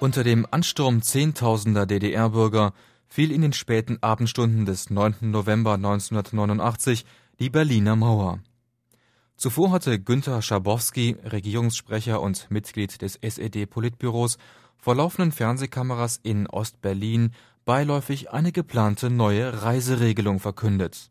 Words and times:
Unter 0.00 0.22
dem 0.22 0.46
Ansturm 0.48 1.02
Zehntausender 1.02 1.84
DDR-Bürger 1.84 2.72
fiel 3.08 3.32
in 3.32 3.42
den 3.42 3.52
späten 3.52 3.98
Abendstunden 4.00 4.64
des 4.64 4.90
9. 4.90 5.16
November 5.22 5.74
1989 5.74 7.04
die 7.40 7.50
Berliner 7.50 7.96
Mauer. 7.96 8.38
Zuvor 9.36 9.72
hatte 9.72 9.98
Günter 9.98 10.40
Schabowski, 10.40 11.16
Regierungssprecher 11.24 12.20
und 12.20 12.48
Mitglied 12.48 13.02
des 13.02 13.16
SED-Politbüros, 13.16 14.38
vor 14.76 14.94
laufenden 14.94 15.32
Fernsehkameras 15.32 16.20
in 16.22 16.46
Ost-Berlin 16.46 17.32
beiläufig 17.64 18.30
eine 18.30 18.52
geplante 18.52 19.10
neue 19.10 19.64
Reiseregelung 19.64 20.38
verkündet. 20.38 21.10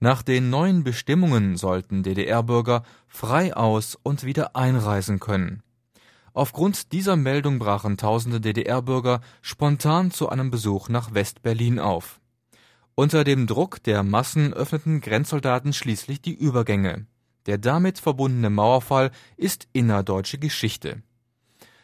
Nach 0.00 0.22
den 0.22 0.48
neuen 0.48 0.84
Bestimmungen 0.84 1.58
sollten 1.58 2.02
DDR-Bürger 2.02 2.82
frei 3.08 3.54
aus 3.54 3.94
und 4.02 4.24
wieder 4.24 4.56
einreisen 4.56 5.20
können 5.20 5.62
Aufgrund 6.36 6.92
dieser 6.92 7.16
Meldung 7.16 7.58
brachen 7.58 7.96
tausende 7.96 8.42
DDR-Bürger 8.42 9.22
spontan 9.40 10.10
zu 10.10 10.28
einem 10.28 10.50
Besuch 10.50 10.90
nach 10.90 11.14
West-Berlin 11.14 11.78
auf. 11.78 12.20
Unter 12.94 13.24
dem 13.24 13.46
Druck 13.46 13.82
der 13.82 14.02
Massen 14.02 14.52
öffneten 14.52 15.00
Grenzsoldaten 15.00 15.72
schließlich 15.72 16.20
die 16.20 16.34
Übergänge. 16.34 17.06
Der 17.46 17.56
damit 17.56 17.98
verbundene 17.98 18.50
Mauerfall 18.50 19.12
ist 19.38 19.66
innerdeutsche 19.72 20.36
Geschichte. 20.36 21.02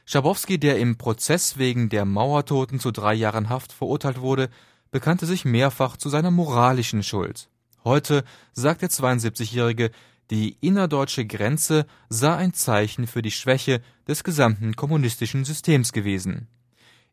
Schabowski, 0.05 0.59
der 0.59 0.79
im 0.79 0.99
Prozess 0.99 1.57
wegen 1.57 1.89
der 1.89 2.05
Mauertoten 2.05 2.79
zu 2.79 2.91
drei 2.91 3.15
Jahren 3.15 3.49
Haft 3.49 3.73
verurteilt 3.73 4.21
wurde, 4.21 4.51
bekannte 4.91 5.25
sich 5.25 5.47
mehrfach 5.47 5.97
zu 5.97 6.11
seiner 6.11 6.31
moralischen 6.31 7.03
Schuld. 7.03 7.49
Heute 7.85 8.23
sagt 8.53 8.83
der 8.83 8.91
72-Jährige, 8.91 9.93
die 10.33 10.57
innerdeutsche 10.63 11.27
Grenze 11.27 11.85
sei 12.09 12.35
ein 12.35 12.55
Zeichen 12.55 13.07
für 13.07 13.21
die 13.21 13.31
Schwäche 13.31 13.83
des 14.09 14.25
gesamten 14.25 14.75
kommunistischen 14.75 15.45
Systems 15.45 15.93
gewesen. 15.93 16.49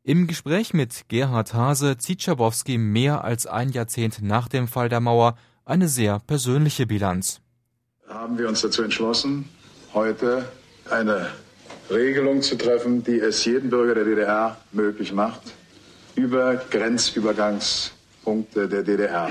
Im 0.03 0.25
Gespräch 0.25 0.73
mit 0.73 1.09
Gerhard 1.09 1.53
Hase 1.53 1.97
zieht 1.97 2.23
Schabowski 2.23 2.77
mehr 2.77 3.25
als 3.25 3.45
ein 3.45 3.71
Jahrzehnt 3.71 4.21
nach 4.21 4.47
dem 4.47 4.69
Fall 4.69 4.87
der 4.87 5.01
Mauer 5.01 5.37
eine 5.65 5.89
sehr 5.89 6.19
persönliche 6.19 6.87
Bilanz. 6.87 7.41
Haben 8.07 8.37
wir 8.37 8.47
uns 8.47 8.61
dazu 8.61 8.83
entschlossen, 8.83 9.49
heute 9.93 10.49
eine 10.89 11.27
Regelung 11.91 12.41
zu 12.41 12.57
treffen, 12.57 13.03
die 13.03 13.19
es 13.19 13.43
jedem 13.43 13.69
Bürger 13.69 13.95
der 13.95 14.05
DDR 14.05 14.55
möglich 14.71 15.11
macht, 15.11 15.41
über 16.15 16.55
Grenzübergangspunkte 16.55 18.69
der 18.69 18.83
DDR 18.83 19.29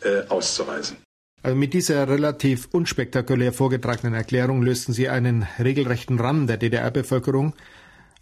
äh, 0.00 0.22
auszureisen. 0.30 1.05
Also 1.46 1.56
mit 1.56 1.74
dieser 1.74 2.08
relativ 2.08 2.68
unspektakulär 2.72 3.52
vorgetragenen 3.52 4.14
Erklärung 4.14 4.62
lösten 4.62 4.92
sie 4.92 5.08
einen 5.08 5.46
regelrechten 5.60 6.18
Ramm 6.18 6.48
der 6.48 6.56
DDR-Bevölkerung 6.56 7.54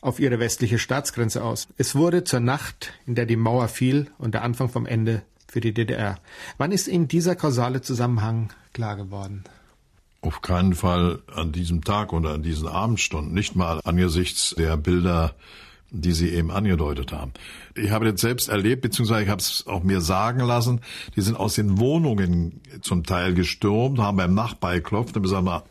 auf 0.03 0.21
ihre 0.21 0.41
westliche 0.41 0.79
Staatsgrenze 0.79 1.43
aus. 1.43 1.69
Es 1.79 1.95
wurde 1.95 2.25
zur 2.25 2.41
Nacht, 2.41 2.93
in 3.07 3.15
der 3.15 3.25
die 3.25 3.37
Mauer 3.37 3.69
fiel 3.69 4.11
und 4.19 4.35
der 4.35 4.43
Anfang 4.43 4.69
vom 4.69 4.85
Ende 4.85 5.23
für 5.49 5.63
die 5.63 5.73
DDR. 5.73 6.19
Wann 6.59 6.71
ist 6.71 6.87
Ihnen 6.87 7.09
dieser 7.09 7.35
kausale 7.35 7.81
Zusammenhang 7.81 8.53
klar 8.75 8.95
geworden? 8.95 9.45
Auf 10.21 10.43
keinen 10.43 10.75
Fall 10.75 11.23
an 11.35 11.51
diesem 11.51 11.83
Tag 11.83 12.13
oder 12.13 12.35
an 12.35 12.43
diesen 12.43 12.69
Abendstunden, 12.69 13.33
nicht 13.33 13.57
mal 13.57 13.81
angesichts 13.85 14.55
der 14.59 14.77
Bilder 14.77 15.35
die 15.95 16.13
Sie 16.13 16.31
eben 16.31 16.51
angedeutet 16.51 17.13
haben. 17.13 17.33
Ich 17.75 17.91
habe 17.91 18.11
das 18.11 18.21
selbst 18.21 18.49
erlebt, 18.49 18.83
beziehungsweise 18.83 19.23
ich 19.23 19.29
habe 19.29 19.41
es 19.41 19.67
auch 19.67 19.83
mir 19.83 20.01
sagen 20.01 20.41
lassen, 20.41 20.81
die 21.17 21.21
sind 21.21 21.37
aus 21.37 21.55
den 21.55 21.79
Wohnungen 21.79 22.61
zum 22.83 23.05
Teil 23.05 23.35
gestürmt, 23.35 23.99
haben 23.99 24.17
beim 24.17 24.35
Nachbar 24.35 24.75
geklopft 24.75 25.17
und 25.17 25.23
gesagt, 25.23 25.45
mal, 25.45 25.63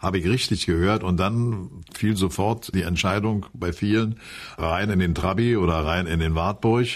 habe 0.00 0.18
ich 0.18 0.26
richtig 0.26 0.64
gehört 0.64 1.04
und 1.04 1.18
dann 1.18 1.68
fiel 1.92 2.16
sofort 2.16 2.74
die 2.74 2.82
Entscheidung 2.82 3.46
bei 3.52 3.72
vielen 3.72 4.18
rein 4.56 4.88
in 4.88 4.98
den 4.98 5.14
Trabi 5.14 5.56
oder 5.56 5.74
rein 5.84 6.06
in 6.06 6.20
den 6.20 6.34
Wartburg. 6.34 6.86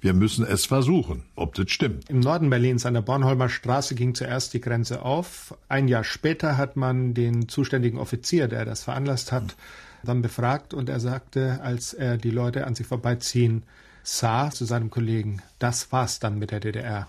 Wir 0.00 0.14
müssen 0.14 0.46
es 0.46 0.64
versuchen, 0.64 1.24
ob 1.36 1.54
das 1.54 1.70
stimmt. 1.70 2.08
Im 2.08 2.20
Norden 2.20 2.48
Berlins 2.48 2.86
an 2.86 2.94
der 2.94 3.02
Bornholmer 3.02 3.50
Straße 3.50 3.94
ging 3.94 4.14
zuerst 4.14 4.54
die 4.54 4.62
Grenze 4.62 5.02
auf. 5.02 5.54
Ein 5.68 5.88
Jahr 5.88 6.04
später 6.04 6.56
hat 6.56 6.76
man 6.76 7.12
den 7.12 7.48
zuständigen 7.48 7.98
Offizier, 7.98 8.48
der 8.48 8.64
das 8.64 8.84
veranlasst 8.84 9.30
hat, 9.30 9.56
dann 10.04 10.22
befragt 10.22 10.74
und 10.74 10.88
er 10.88 11.00
sagte, 11.00 11.60
als 11.62 11.94
er 11.94 12.16
die 12.16 12.30
Leute 12.30 12.66
an 12.66 12.74
sich 12.74 12.86
vorbeiziehen 12.86 13.64
sah, 14.02 14.50
zu 14.50 14.64
seinem 14.64 14.90
Kollegen, 14.90 15.42
das 15.58 15.90
war's 15.92 16.18
dann 16.18 16.38
mit 16.38 16.50
der 16.50 16.60
DDR. 16.60 17.06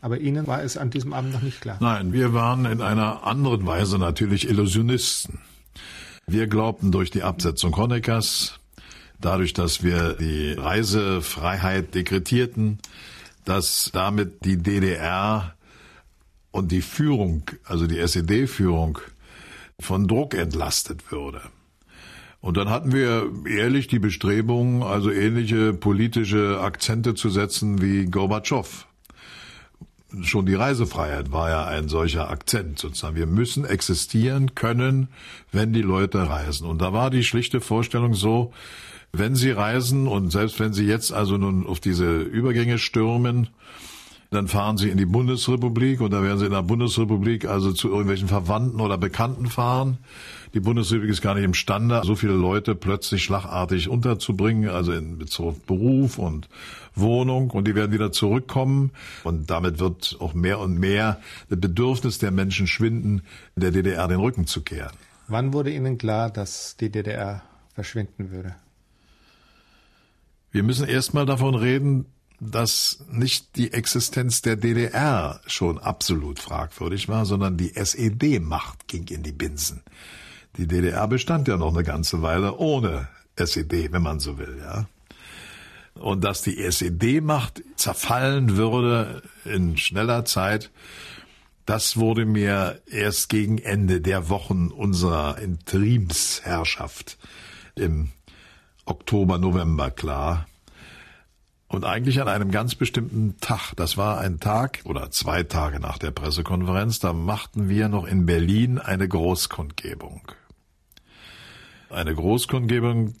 Aber 0.00 0.20
Ihnen 0.20 0.46
war 0.46 0.62
es 0.62 0.76
an 0.76 0.90
diesem 0.90 1.12
Abend 1.12 1.32
noch 1.32 1.42
nicht 1.42 1.60
klar. 1.60 1.78
Nein, 1.80 2.12
wir 2.12 2.32
waren 2.32 2.64
in 2.64 2.80
einer 2.80 3.24
anderen 3.24 3.66
Weise 3.66 3.98
natürlich 3.98 4.48
Illusionisten. 4.48 5.40
Wir 6.26 6.46
glaubten 6.46 6.92
durch 6.92 7.10
die 7.10 7.22
Absetzung 7.22 7.76
Honeckers, 7.76 8.58
dadurch, 9.20 9.52
dass 9.52 9.82
wir 9.82 10.14
die 10.14 10.52
Reisefreiheit 10.52 11.94
dekretierten, 11.94 12.78
dass 13.44 13.90
damit 13.92 14.44
die 14.44 14.56
DDR 14.56 15.54
und 16.50 16.72
die 16.72 16.82
Führung, 16.82 17.42
also 17.64 17.86
die 17.86 17.98
SED-Führung, 17.98 18.98
von 19.78 20.08
Druck 20.08 20.34
entlastet 20.34 21.10
würde. 21.10 21.42
Und 22.46 22.56
dann 22.56 22.70
hatten 22.70 22.92
wir 22.92 23.28
ehrlich 23.44 23.88
die 23.88 23.98
Bestrebung, 23.98 24.84
also 24.84 25.10
ähnliche 25.10 25.72
politische 25.72 26.60
Akzente 26.60 27.16
zu 27.16 27.28
setzen 27.28 27.82
wie 27.82 28.04
Gorbatschow. 28.04 28.86
Schon 30.22 30.46
die 30.46 30.54
Reisefreiheit 30.54 31.32
war 31.32 31.50
ja 31.50 31.66
ein 31.66 31.88
solcher 31.88 32.30
Akzent 32.30 32.78
sozusagen. 32.78 33.16
Wir 33.16 33.26
müssen 33.26 33.64
existieren 33.64 34.54
können, 34.54 35.08
wenn 35.50 35.72
die 35.72 35.82
Leute 35.82 36.28
reisen. 36.30 36.68
Und 36.68 36.80
da 36.80 36.92
war 36.92 37.10
die 37.10 37.24
schlichte 37.24 37.60
Vorstellung 37.60 38.14
so, 38.14 38.52
wenn 39.12 39.34
sie 39.34 39.50
reisen 39.50 40.06
und 40.06 40.30
selbst 40.30 40.60
wenn 40.60 40.72
sie 40.72 40.86
jetzt 40.86 41.12
also 41.12 41.38
nun 41.38 41.66
auf 41.66 41.80
diese 41.80 42.20
Übergänge 42.20 42.78
stürmen, 42.78 43.48
dann 44.36 44.48
fahren 44.48 44.76
sie 44.76 44.90
in 44.90 44.98
die 44.98 45.06
Bundesrepublik 45.06 46.00
und 46.00 46.12
da 46.12 46.22
werden 46.22 46.38
sie 46.38 46.46
in 46.46 46.52
der 46.52 46.62
Bundesrepublik 46.62 47.46
also 47.46 47.72
zu 47.72 47.88
irgendwelchen 47.88 48.28
Verwandten 48.28 48.80
oder 48.80 48.98
Bekannten 48.98 49.46
fahren. 49.46 49.98
Die 50.54 50.60
Bundesrepublik 50.60 51.10
ist 51.10 51.22
gar 51.22 51.34
nicht 51.34 51.44
imstande, 51.44 52.02
so 52.04 52.14
viele 52.14 52.34
Leute 52.34 52.74
plötzlich 52.74 53.24
schlagartig 53.24 53.88
unterzubringen, 53.88 54.70
also 54.70 54.92
in 54.92 55.18
Bezug 55.18 55.46
auf 55.46 55.60
Beruf 55.62 56.18
und 56.18 56.48
Wohnung 56.94 57.50
und 57.50 57.66
die 57.66 57.74
werden 57.74 57.92
wieder 57.92 58.12
zurückkommen 58.12 58.90
und 59.24 59.50
damit 59.50 59.78
wird 59.78 60.16
auch 60.20 60.34
mehr 60.34 60.60
und 60.60 60.78
mehr 60.78 61.20
das 61.48 61.58
Bedürfnis 61.58 62.18
der 62.18 62.30
Menschen 62.30 62.66
schwinden, 62.66 63.22
der 63.56 63.70
DDR 63.70 64.06
den 64.06 64.20
Rücken 64.20 64.46
zu 64.46 64.62
kehren. 64.62 64.92
Wann 65.28 65.52
wurde 65.52 65.72
Ihnen 65.72 65.98
klar, 65.98 66.30
dass 66.30 66.76
die 66.76 66.90
DDR 66.90 67.42
verschwinden 67.74 68.30
würde? 68.30 68.54
Wir 70.52 70.62
müssen 70.62 70.86
erstmal 70.86 71.26
davon 71.26 71.54
reden, 71.54 72.06
dass 72.40 73.04
nicht 73.10 73.56
die 73.56 73.72
Existenz 73.72 74.42
der 74.42 74.56
DDR 74.56 75.40
schon 75.46 75.78
absolut 75.78 76.38
fragwürdig 76.38 77.08
war, 77.08 77.24
sondern 77.24 77.56
die 77.56 77.74
SED-Macht 77.74 78.88
ging 78.88 79.06
in 79.08 79.22
die 79.22 79.32
Binsen. 79.32 79.82
Die 80.56 80.66
DDR 80.66 81.08
bestand 81.08 81.48
ja 81.48 81.56
noch 81.56 81.74
eine 81.74 81.84
ganze 81.84 82.22
Weile 82.22 82.56
ohne 82.56 83.08
SED, 83.36 83.92
wenn 83.92 84.02
man 84.02 84.20
so 84.20 84.38
will, 84.38 84.58
ja. 84.60 84.86
Und 85.94 86.24
dass 86.24 86.42
die 86.42 86.62
SED-Macht 86.62 87.62
zerfallen 87.76 88.56
würde 88.56 89.22
in 89.44 89.78
schneller 89.78 90.26
Zeit, 90.26 90.70
das 91.64 91.96
wurde 91.96 92.26
mir 92.26 92.80
erst 92.86 93.28
gegen 93.28 93.58
Ende 93.58 94.00
der 94.00 94.28
Wochen 94.28 94.68
unserer 94.68 95.38
Interimsherrschaft 95.38 97.18
im 97.74 98.10
Oktober, 98.84 99.38
November 99.38 99.90
klar. 99.90 100.46
Und 101.68 101.84
eigentlich 101.84 102.20
an 102.20 102.28
einem 102.28 102.52
ganz 102.52 102.76
bestimmten 102.76 103.36
Tag. 103.40 103.72
Das 103.74 103.96
war 103.96 104.20
ein 104.20 104.38
Tag 104.38 104.80
oder 104.84 105.10
zwei 105.10 105.42
Tage 105.42 105.80
nach 105.80 105.98
der 105.98 106.12
Pressekonferenz. 106.12 107.00
Da 107.00 107.12
machten 107.12 107.68
wir 107.68 107.88
noch 107.88 108.06
in 108.06 108.24
Berlin 108.24 108.78
eine 108.78 109.08
Großkundgebung. 109.08 110.22
Eine 111.90 112.14
Großkundgebung, 112.14 113.14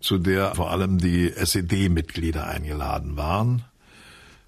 zu 0.00 0.18
der 0.18 0.56
vor 0.56 0.70
allem 0.70 0.98
die 0.98 1.32
SED-Mitglieder 1.32 2.46
eingeladen 2.46 3.16
waren. 3.16 3.64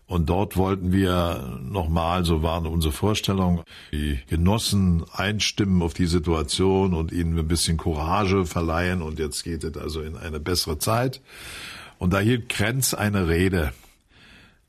Und 0.08 0.28
dort 0.31 0.56
wollten 0.56 0.92
wir 0.92 1.58
nochmal, 1.62 2.25
so 2.25 2.42
waren 2.42 2.66
unsere 2.66 2.92
Vorstellungen, 2.92 3.62
die 3.92 4.20
Genossen 4.28 5.04
einstimmen 5.12 5.82
auf 5.82 5.94
die 5.94 6.06
Situation 6.06 6.94
und 6.94 7.10
ihnen 7.10 7.37
ein 7.37 7.49
bisschen 7.49 7.76
Courage 7.76 8.46
verleihen. 8.46 9.02
Und 9.02 9.19
jetzt 9.19 9.42
geht 9.42 9.64
es 9.64 9.76
also 9.76 10.02
in 10.02 10.16
eine 10.16 10.38
bessere 10.38 10.78
Zeit. 10.78 11.20
Und 11.98 12.12
da 12.12 12.19
hielt 12.19 12.48
Krenz 12.48 12.94
eine 12.94 13.28
Rede. 13.28 13.72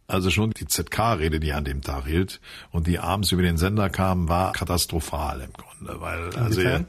Also 0.09 0.30
schon 0.30 0.51
die 0.51 0.65
ZK-Rede, 0.65 1.42
die 1.42 1.50
er 1.50 1.57
an 1.57 1.65
dem 1.65 1.81
Tag 1.81 2.06
hielt 2.06 2.39
und 2.71 2.88
die 2.88 2.98
abends 2.98 3.33
über 3.33 3.42
den 3.42 3.57
Sender 3.57 3.89
kam, 3.89 4.30
war 4.30 4.54
katastrophal 4.54 5.42
im 5.42 5.51
Grunde, 5.51 6.00
weil 6.00 6.33
also 6.36 6.62
er, 6.62 6.86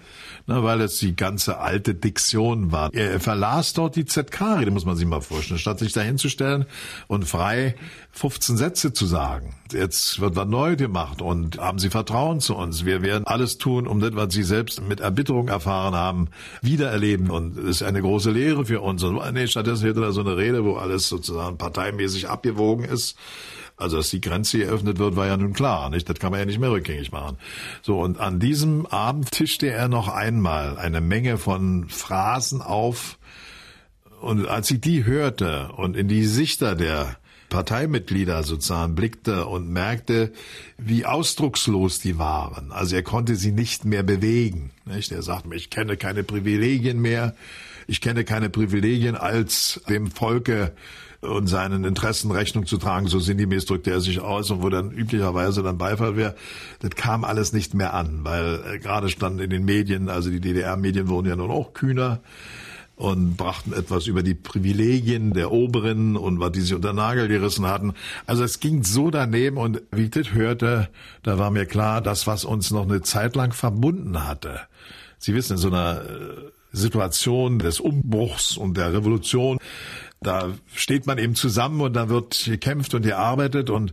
na, 0.47 0.62
weil 0.62 0.81
es 0.82 1.00
die 1.00 1.17
ganze 1.17 1.59
alte 1.59 1.97
Diktion 1.97 2.70
war. 2.70 2.94
Er 2.94 3.19
verlas 3.19 3.73
dort 3.73 3.97
die 3.97 4.05
ZK-Rede, 4.05 4.70
muss 4.70 4.85
man 4.85 4.97
sich 4.97 5.06
mal 5.06 5.20
vorstellen, 5.20 5.59
statt 5.59 5.81
sich 5.81 5.93
dahinzustellen 5.93 6.67
und 7.09 7.25
frei 7.25 7.75
15 8.12 8.56
Sätze 8.56 8.93
zu 8.93 9.06
sagen. 9.06 9.55
Jetzt 9.73 10.20
wird 10.20 10.35
was 10.35 10.49
neu 10.49 10.76
gemacht 10.76 11.20
und 11.20 11.59
haben 11.59 11.79
Sie 11.79 11.91
Vertrauen 11.91 12.41
zu 12.41 12.56
uns. 12.56 12.85
Wir 12.85 13.03
werden 13.03 13.26
alles 13.26 13.59
tun, 13.59 13.87
um 13.87 14.00
das, 14.00 14.15
was 14.15 14.32
Sie 14.32 14.43
selbst 14.43 14.81
mit 14.82 15.00
Erbitterung 15.00 15.49
erfahren 15.49 15.94
haben, 15.94 16.29
wiedererleben. 16.62 17.31
Und 17.31 17.59
es 17.59 17.65
ist 17.65 17.82
eine 17.82 18.00
große 18.00 18.31
Lehre 18.31 18.65
für 18.65 18.81
uns. 18.81 19.03
Und 19.03 19.20
nee, 19.35 19.47
stattdessen 19.47 19.87
hätte 19.87 20.03
er 20.03 20.12
so 20.12 20.20
eine 20.20 20.37
Rede, 20.37 20.65
wo 20.65 20.76
alles 20.76 21.09
sozusagen 21.09 21.59
parteimäßig 21.59 22.29
abgewogen 22.29 22.85
ist. 22.85 23.07
Also, 23.76 23.99
dass 23.99 24.10
die 24.10 24.20
Grenze 24.20 24.58
geöffnet 24.58 24.99
wird, 24.99 25.14
war 25.14 25.28
ja 25.28 25.37
nun 25.37 25.52
klar, 25.52 25.88
nicht? 25.88 26.08
Das 26.08 26.19
kann 26.19 26.32
man 26.32 26.40
ja 26.40 26.46
nicht 26.46 26.58
mehr 26.58 26.72
rückgängig 26.72 27.12
machen. 27.12 27.38
So, 27.82 28.00
und 28.00 28.19
an 28.19 28.40
diesem 28.40 28.87
Abend 28.87 29.31
tischte 29.31 29.70
er 29.70 29.88
noch 29.88 30.08
einmal 30.08 30.76
eine 30.78 31.00
Menge 31.00 31.38
von 31.38 31.88
Phrasen 31.88 32.60
auf. 32.60 33.19
Und 34.20 34.49
als 34.49 34.70
ich 34.72 34.81
die 34.81 35.05
hörte 35.05 35.70
und 35.76 35.96
in 35.96 36.08
die 36.08 36.25
Sichter 36.25 36.75
der 36.75 37.16
Parteimitglieder 37.49 38.43
sozusagen 38.43 38.94
blickte 38.94 39.46
und 39.46 39.70
merkte, 39.70 40.32
wie 40.76 41.06
ausdruckslos 41.06 41.99
die 42.00 42.19
waren. 42.19 42.72
Also 42.72 42.96
er 42.96 43.02
konnte 43.02 43.37
sie 43.37 43.52
nicht 43.52 43.84
mehr 43.84 44.02
bewegen. 44.02 44.70
Nicht? 44.84 45.12
Er 45.12 45.22
sagte 45.22 45.49
mir, 45.49 45.56
ich 45.56 45.70
kenne 45.70 45.96
keine 45.96 46.25
Privilegien 46.25 47.00
mehr. 47.00 47.34
Ich 47.87 48.00
kenne 48.00 48.25
keine 48.25 48.50
Privilegien 48.50 49.14
als 49.14 49.81
dem 49.88 50.10
Volke 50.10 50.72
und 51.20 51.49
seinen 51.49 51.85
Interessen 51.85 52.31
Rechnung 52.31 52.67
zu 52.67 52.79
tragen. 52.79 53.09
So 53.09 53.19
sinngemäß 53.19 53.67
drückte 53.67 53.91
er 53.91 54.00
sich 54.00 54.20
aus 54.20 54.50
und 54.50 54.62
wo 54.62 54.69
dann 54.69 54.93
üblicherweise 54.93 55.62
dann 55.62 55.79
Beifall 55.79 56.17
wäre. 56.17 56.35
Das 56.81 56.91
kam 56.93 57.25
alles 57.25 57.53
nicht 57.53 57.75
mehr 57.75 57.94
an, 57.94 58.20
weil 58.23 58.61
äh, 58.75 58.79
gerade 58.79 59.09
stand 59.09 59.41
in 59.41 59.50
den 59.50 59.65
Medien, 59.65 60.09
also 60.09 60.31
die 60.31 60.41
DDR-Medien 60.41 61.09
wurden 61.09 61.29
ja 61.29 61.37
nun 61.37 61.50
auch 61.50 61.73
kühner 61.73 62.20
und 62.99 63.37
brachten 63.37 63.73
etwas 63.73 64.06
über 64.09 64.23
die 64.23 64.35
Privilegien 64.35 65.32
der 65.32 65.53
Oberen 65.53 66.17
und 66.17 66.41
was 66.41 66.53
die 66.53 66.61
sich 66.61 66.75
unter 66.75 66.93
Nagel 66.93 67.29
gerissen 67.29 67.67
hatten. 67.67 67.94
Also 68.26 68.43
es 68.43 68.59
ging 68.59 68.82
so 68.82 69.11
daneben 69.11 69.56
und 69.56 69.82
wie 69.93 70.05
ich 70.05 70.11
das 70.11 70.32
hörte, 70.32 70.88
da 71.23 71.38
war 71.38 71.50
mir 71.50 71.67
klar, 71.67 72.00
das, 72.00 72.26
was 72.26 72.44
uns 72.44 72.70
noch 72.73 72.82
eine 72.82 73.03
Zeit 73.03 73.37
lang 73.37 73.53
verbunden 73.53 74.26
hatte. 74.26 74.61
Sie 75.19 75.35
wissen, 75.35 75.55
in 75.55 75.59
so 75.59 75.69
einer 75.69 76.03
äh, 76.03 76.50
Situation 76.73 77.59
des 77.59 77.81
Umbruchs 77.81 78.56
und 78.56 78.76
der 78.76 78.93
Revolution, 78.93 79.59
da 80.20 80.53
steht 80.75 81.06
man 81.06 81.19
eben 81.19 81.37
zusammen 81.37 81.81
und 81.81 81.93
dann 81.93 82.09
wird 82.09 82.44
gekämpft 82.44 82.94
und 82.94 83.03
gearbeitet 83.03 83.70
und 83.70 83.93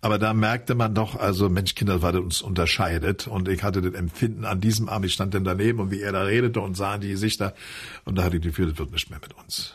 aber 0.00 0.18
da 0.18 0.32
merkte 0.32 0.74
man 0.74 0.94
doch, 0.94 1.16
also 1.16 1.50
Mensch, 1.50 1.74
Kinder, 1.74 2.00
was 2.00 2.14
uns 2.16 2.42
unterscheidet 2.42 3.26
und 3.26 3.48
ich 3.48 3.62
hatte 3.62 3.82
das 3.82 3.92
Empfinden 3.92 4.44
an 4.44 4.60
diesem 4.60 4.88
Abend, 4.88 5.06
ich 5.06 5.12
stand 5.12 5.34
dann 5.34 5.44
daneben 5.44 5.80
und 5.80 5.90
wie 5.90 6.00
er 6.00 6.12
da 6.12 6.22
redete 6.22 6.60
und 6.60 6.76
sah 6.76 6.94
in 6.94 7.02
die 7.02 7.10
Gesichter 7.10 7.54
und 8.04 8.16
da 8.16 8.24
hatte 8.24 8.36
ich 8.36 8.42
das 8.42 8.50
Gefühl, 8.50 8.70
das 8.70 8.78
wird 8.78 8.92
nicht 8.92 9.10
mehr 9.10 9.20
mit 9.20 9.34
uns. 9.34 9.74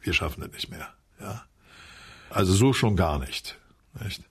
Wir 0.00 0.12
schaffen 0.12 0.42
das 0.42 0.52
nicht 0.52 0.70
mehr, 0.70 0.88
ja. 1.20 1.42
Also 2.30 2.52
so 2.52 2.72
schon 2.72 2.94
gar 2.94 3.18
nicht, 3.18 3.58
nicht? 4.04 4.22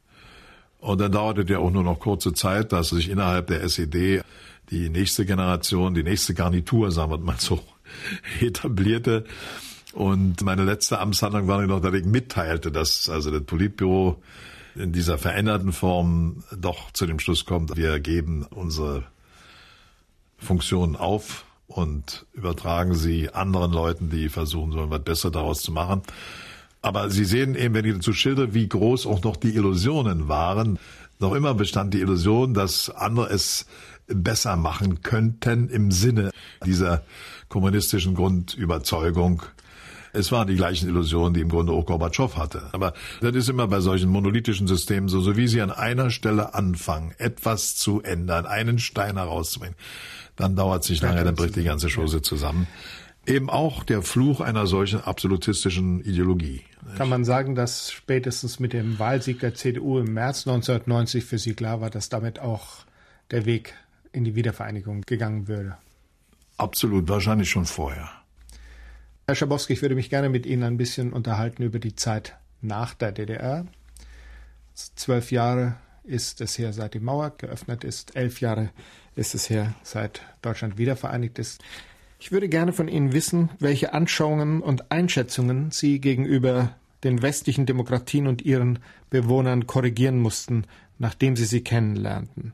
Und 0.80 1.02
dann 1.02 1.12
dauerte 1.12 1.44
ja 1.52 1.60
auch 1.60 1.72
nur 1.72 1.84
noch 1.84 2.00
kurze 2.00 2.34
Zeit, 2.34 2.72
dass 2.72 2.90
sich 2.90 3.10
innerhalb 3.10 3.48
der 3.48 3.64
SED 3.64 4.22
die 4.70 4.90
nächste 4.90 5.26
Generation, 5.26 5.94
die 5.96 6.04
nächste 6.04 6.34
Garnitur, 6.34 6.92
sagen 6.92 7.12
wir 7.12 7.18
mal 7.18 7.40
so, 7.40 7.62
etablierte 8.40 9.26
und 9.98 10.44
meine 10.44 10.64
letzte 10.64 11.00
Amtshandlung 11.00 11.48
war 11.48 11.66
noch, 11.66 11.82
dass 11.82 11.96
ich 11.96 12.06
mitteilte, 12.06 12.72
dass 12.72 13.10
also 13.10 13.32
das 13.32 13.42
Politbüro 13.42 14.22
in 14.76 14.92
dieser 14.92 15.18
veränderten 15.18 15.74
Form 15.74 16.44
doch 16.56 16.92
zu 16.92 17.08
dem 17.08 17.18
Schluss 17.18 17.46
kommt, 17.46 17.76
wir 17.76 18.00
geben 18.00 18.46
unsere 18.48 19.06
Funktionen 20.38 20.96
auf 20.96 21.46
und 21.66 22.28
übertragen 22.34 22.94
sie 22.94 23.34
anderen 23.34 23.72
Leuten, 23.72 24.12
die 24.12 24.30
versuchen 24.30 24.72
sollen, 24.72 24.92
was 24.92 25.02
besser 25.02 25.32
daraus 25.32 25.64
zu 25.64 25.72
machen. 25.72 26.04
Aber 26.84 27.10
Sie 27.10 27.26
sehen 27.26 27.56
eben, 27.56 27.74
wenn 27.74 27.86
ich 27.86 27.96
dazu 27.96 28.14
schildere, 28.14 28.54
wie 28.54 28.70
groß 28.70 29.08
auch 29.08 29.24
noch 29.24 29.36
die 29.36 29.56
Illusionen 29.56 30.28
waren, 30.28 30.78
noch 31.18 31.34
immer 31.34 31.56
bestand 31.56 31.96
die 31.96 32.02
Illusion, 32.02 32.54
dass 32.54 32.92
andere 32.92 33.32
es 33.32 33.66
besser 34.06 34.58
machen 34.58 35.02
könnten 35.02 35.70
im 35.70 35.92
Sinne 35.92 36.30
dieser 36.64 37.02
kommunistischen 37.50 38.14
Grundüberzeugung, 38.14 39.42
es 40.18 40.32
waren 40.32 40.48
die 40.48 40.56
gleichen 40.56 40.90
Illusionen, 40.90 41.34
die 41.34 41.42
im 41.42 41.50
Grunde 41.50 41.74
auch 41.74 41.86
Gorbatschow 41.86 42.36
hatte. 42.36 42.70
Aber 42.72 42.94
das 43.22 43.36
ist 43.36 43.50
immer 43.50 43.68
bei 43.68 43.80
solchen 43.80 44.10
monolithischen 44.10 44.68
Systemen 44.68 45.10
so, 45.10 45.22
so 45.22 45.38
wie 45.38 45.48
sie 45.48 45.62
an 45.62 45.72
einer 45.72 46.10
Stelle 46.10 46.54
anfangen, 46.54 47.14
etwas 47.18 47.76
zu 47.76 48.02
ändern, 48.02 48.46
einen 48.46 48.80
Stein 48.80 49.18
herauszubringen, 49.18 49.76
dann 50.36 50.56
dauert 50.56 50.84
es 50.84 50.90
nicht 50.90 51.04
lange, 51.04 51.24
dann 51.24 51.36
bricht 51.36 51.56
die 51.56 51.64
ganze 51.64 51.90
Chose 51.90 52.22
zusammen. 52.22 52.68
Eben 53.26 53.50
auch 53.50 53.84
der 53.84 54.04
Fluch 54.04 54.40
einer 54.40 54.68
solchen 54.68 55.02
absolutistischen 55.02 56.00
Ideologie. 56.00 56.62
Kann 56.96 57.10
man 57.10 57.26
sagen, 57.26 57.56
dass 57.56 57.92
spätestens 57.92 58.60
mit 58.60 58.72
dem 58.72 59.00
Wahlsieg 59.00 59.42
der 59.42 59.54
CDU 59.54 60.00
im 60.00 60.14
März 60.14 60.48
1990 60.48 61.26
für 61.26 61.38
Sie 61.38 61.54
klar 61.54 61.82
war, 61.82 61.90
dass 61.90 62.08
damit 62.08 62.40
auch 62.40 62.86
der 63.32 63.46
Weg 63.46 63.74
in 64.14 64.24
die 64.24 64.36
Wiedervereinigung 64.36 65.02
gegangen 65.02 65.50
würde? 65.50 65.78
Absolut, 66.56 67.10
wahrscheinlich 67.10 67.50
schon 67.50 67.66
vorher. 67.66 68.10
Herr 69.30 69.36
Schabowski, 69.36 69.74
ich 69.74 69.82
würde 69.82 69.96
mich 69.96 70.10
gerne 70.10 70.30
mit 70.30 70.46
Ihnen 70.46 70.64
ein 70.64 70.78
bisschen 70.78 71.12
unterhalten 71.12 71.62
über 71.62 71.80
die 71.80 71.98
Zeit 71.98 72.38
nach 72.62 72.94
der 72.94 73.12
DDR. 73.12 73.68
Zwölf 74.74 75.34
Jahre 75.34 75.76
ist 76.06 76.40
es 76.40 76.58
her, 76.58 76.72
seit 76.72 76.94
die 76.94 77.02
Mauer 77.02 77.34
geöffnet 77.38 77.84
ist. 77.84 78.16
Elf 78.16 78.40
Jahre 78.40 78.70
ist 79.18 79.36
es 79.36 79.50
her, 79.50 79.76
seit 79.84 80.22
Deutschland 80.42 80.78
wiedervereinigt 80.78 81.40
ist. 81.40 81.62
Ich 82.22 82.32
würde 82.32 82.48
gerne 82.48 82.72
von 82.72 82.88
Ihnen 82.88 83.12
wissen, 83.12 83.50
welche 83.60 83.94
Anschauungen 83.94 84.62
und 84.62 84.94
Einschätzungen 84.94 85.72
Sie 85.72 86.00
gegenüber 86.00 86.74
den 87.04 87.22
westlichen 87.22 87.66
Demokratien 87.66 88.28
und 88.28 88.44
ihren 88.44 88.80
Bewohnern 89.10 89.68
korrigieren 89.68 90.20
mussten, 90.20 90.64
nachdem 91.00 91.36
Sie 91.36 91.44
sie 91.44 91.66
kennenlernten. 91.66 92.54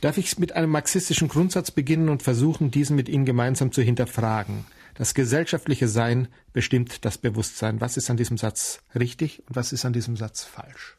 Darf 0.00 0.16
ich 0.16 0.38
mit 0.38 0.52
einem 0.52 0.70
marxistischen 0.70 1.26
Grundsatz 1.26 1.72
beginnen 1.72 2.08
und 2.08 2.22
versuchen, 2.22 2.70
diesen 2.70 2.94
mit 2.94 3.08
Ihnen 3.08 3.24
gemeinsam 3.24 3.72
zu 3.72 3.82
hinterfragen? 3.82 4.64
Das 4.94 5.14
gesellschaftliche 5.14 5.88
Sein 5.88 6.28
bestimmt 6.52 7.04
das 7.04 7.18
Bewusstsein. 7.18 7.80
Was 7.80 7.96
ist 7.96 8.10
an 8.10 8.16
diesem 8.16 8.36
Satz 8.36 8.80
richtig 8.94 9.42
und 9.48 9.56
was 9.56 9.72
ist 9.72 9.84
an 9.84 9.92
diesem 9.92 10.16
Satz 10.16 10.44
falsch? 10.44 10.96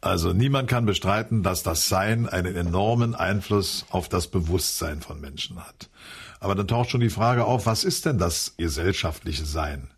Also 0.00 0.34
niemand 0.34 0.68
kann 0.68 0.84
bestreiten, 0.84 1.42
dass 1.42 1.62
das 1.62 1.88
Sein 1.88 2.28
einen 2.28 2.56
enormen 2.56 3.14
Einfluss 3.14 3.86
auf 3.88 4.08
das 4.08 4.26
Bewusstsein 4.26 5.00
von 5.00 5.18
Menschen 5.20 5.64
hat. 5.64 5.88
Aber 6.40 6.54
dann 6.54 6.68
taucht 6.68 6.90
schon 6.90 7.00
die 7.00 7.08
Frage 7.08 7.46
auf, 7.46 7.64
was 7.64 7.84
ist 7.84 8.04
denn 8.04 8.18
das 8.18 8.54
gesellschaftliche 8.58 9.46
Sein? 9.46 9.88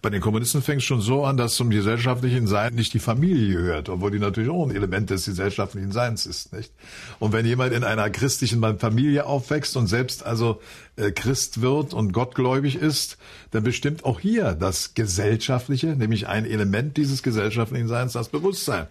Bei 0.00 0.10
den 0.10 0.20
Kommunisten 0.20 0.62
fängt 0.62 0.80
es 0.80 0.84
schon 0.84 1.00
so 1.00 1.24
an, 1.24 1.36
dass 1.36 1.56
zum 1.56 1.70
gesellschaftlichen 1.70 2.46
Sein 2.46 2.74
nicht 2.74 2.94
die 2.94 3.00
Familie 3.00 3.56
gehört, 3.56 3.88
obwohl 3.88 4.12
die 4.12 4.20
natürlich 4.20 4.48
auch 4.48 4.64
ein 4.64 4.74
Element 4.74 5.10
des 5.10 5.24
gesellschaftlichen 5.24 5.90
Seins 5.90 6.24
ist, 6.24 6.52
nicht? 6.52 6.72
Und 7.18 7.32
wenn 7.32 7.44
jemand 7.44 7.72
in 7.72 7.82
einer 7.82 8.08
christlichen 8.08 8.62
Familie 8.78 9.26
aufwächst 9.26 9.76
und 9.76 9.88
selbst 9.88 10.24
also 10.24 10.60
äh, 10.94 11.10
Christ 11.10 11.62
wird 11.62 11.94
und 11.94 12.12
gottgläubig 12.12 12.76
ist, 12.76 13.18
dann 13.50 13.64
bestimmt 13.64 14.04
auch 14.04 14.20
hier 14.20 14.52
das 14.52 14.94
Gesellschaftliche, 14.94 15.88
nämlich 15.88 16.28
ein 16.28 16.46
Element 16.46 16.96
dieses 16.96 17.24
gesellschaftlichen 17.24 17.88
Seins, 17.88 18.12
das 18.12 18.28
Bewusstsein. 18.28 18.86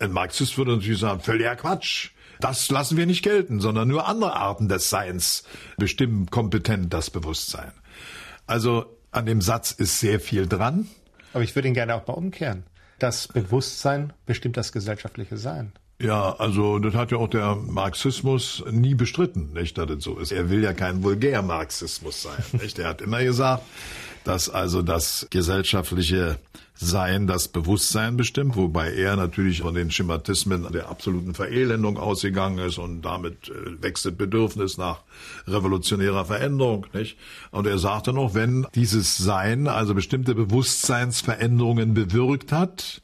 Ein 0.00 0.12
Marxist 0.12 0.58
würde 0.58 0.72
natürlich 0.72 1.00
sagen, 1.00 1.20
völliger 1.20 1.56
Quatsch. 1.56 2.10
Das 2.40 2.68
lassen 2.70 2.98
wir 2.98 3.06
nicht 3.06 3.22
gelten, 3.22 3.60
sondern 3.60 3.88
nur 3.88 4.06
andere 4.06 4.36
Arten 4.36 4.68
des 4.68 4.90
Seins 4.90 5.44
bestimmen 5.78 6.26
kompetent 6.28 6.92
das 6.92 7.08
Bewusstsein. 7.08 7.72
Also 8.46 8.86
an 9.12 9.26
dem 9.26 9.40
Satz 9.40 9.70
ist 9.70 10.00
sehr 10.00 10.18
viel 10.18 10.48
dran. 10.48 10.88
Aber 11.32 11.44
ich 11.44 11.54
würde 11.54 11.68
ihn 11.68 11.74
gerne 11.74 11.94
auch 11.94 12.06
mal 12.06 12.14
umkehren. 12.14 12.64
Das 12.98 13.28
Bewusstsein 13.28 14.12
bestimmt 14.26 14.56
das 14.56 14.72
gesellschaftliche 14.72 15.36
Sein. 15.36 15.72
Ja, 16.00 16.34
also 16.38 16.80
das 16.80 16.94
hat 16.94 17.12
ja 17.12 17.18
auch 17.18 17.28
der 17.28 17.54
Marxismus 17.54 18.64
nie 18.70 18.94
bestritten, 18.94 19.52
nicht, 19.52 19.78
dass 19.78 19.86
das 19.86 20.02
so 20.02 20.18
ist. 20.18 20.32
Er 20.32 20.50
will 20.50 20.62
ja 20.62 20.72
kein 20.72 21.04
Vulgär-Marxismus 21.04 22.22
sein, 22.22 22.42
nicht? 22.60 22.78
Er 22.78 22.88
hat 22.88 23.00
immer 23.02 23.22
gesagt, 23.22 23.62
dass 24.24 24.48
also 24.48 24.82
das 24.82 25.28
gesellschaftliche 25.30 26.38
Sein 26.82 27.26
das 27.26 27.48
Bewusstsein 27.48 28.16
bestimmt, 28.16 28.56
wobei 28.56 28.92
er 28.92 29.14
natürlich 29.16 29.62
von 29.62 29.74
den 29.74 29.90
Schematismen 29.90 30.66
der 30.72 30.88
absoluten 30.88 31.34
Verelendung 31.34 31.96
ausgegangen 31.96 32.58
ist 32.58 32.78
und 32.78 33.02
damit 33.02 33.48
äh, 33.48 33.76
das 33.80 34.02
Bedürfnis 34.12 34.78
nach 34.78 35.00
revolutionärer 35.46 36.24
Veränderung, 36.24 36.86
nicht? 36.92 37.16
Und 37.52 37.66
er 37.66 37.78
sagte 37.78 38.12
noch, 38.12 38.34
wenn 38.34 38.66
dieses 38.74 39.16
Sein 39.16 39.68
also 39.68 39.94
bestimmte 39.94 40.34
Bewusstseinsveränderungen 40.34 41.94
bewirkt 41.94 42.50
hat, 42.50 43.00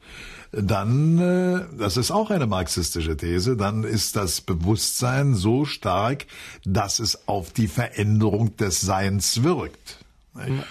dann, 0.50 1.18
äh, 1.18 1.78
das 1.78 1.96
ist 1.96 2.10
auch 2.10 2.30
eine 2.30 2.46
marxistische 2.46 3.16
These, 3.16 3.56
dann 3.56 3.84
ist 3.84 4.16
das 4.16 4.40
Bewusstsein 4.40 5.34
so 5.34 5.64
stark, 5.64 6.26
dass 6.64 6.98
es 6.98 7.28
auf 7.28 7.52
die 7.52 7.68
Veränderung 7.68 8.56
des 8.56 8.80
Seins 8.80 9.42
wirkt. 9.42 9.98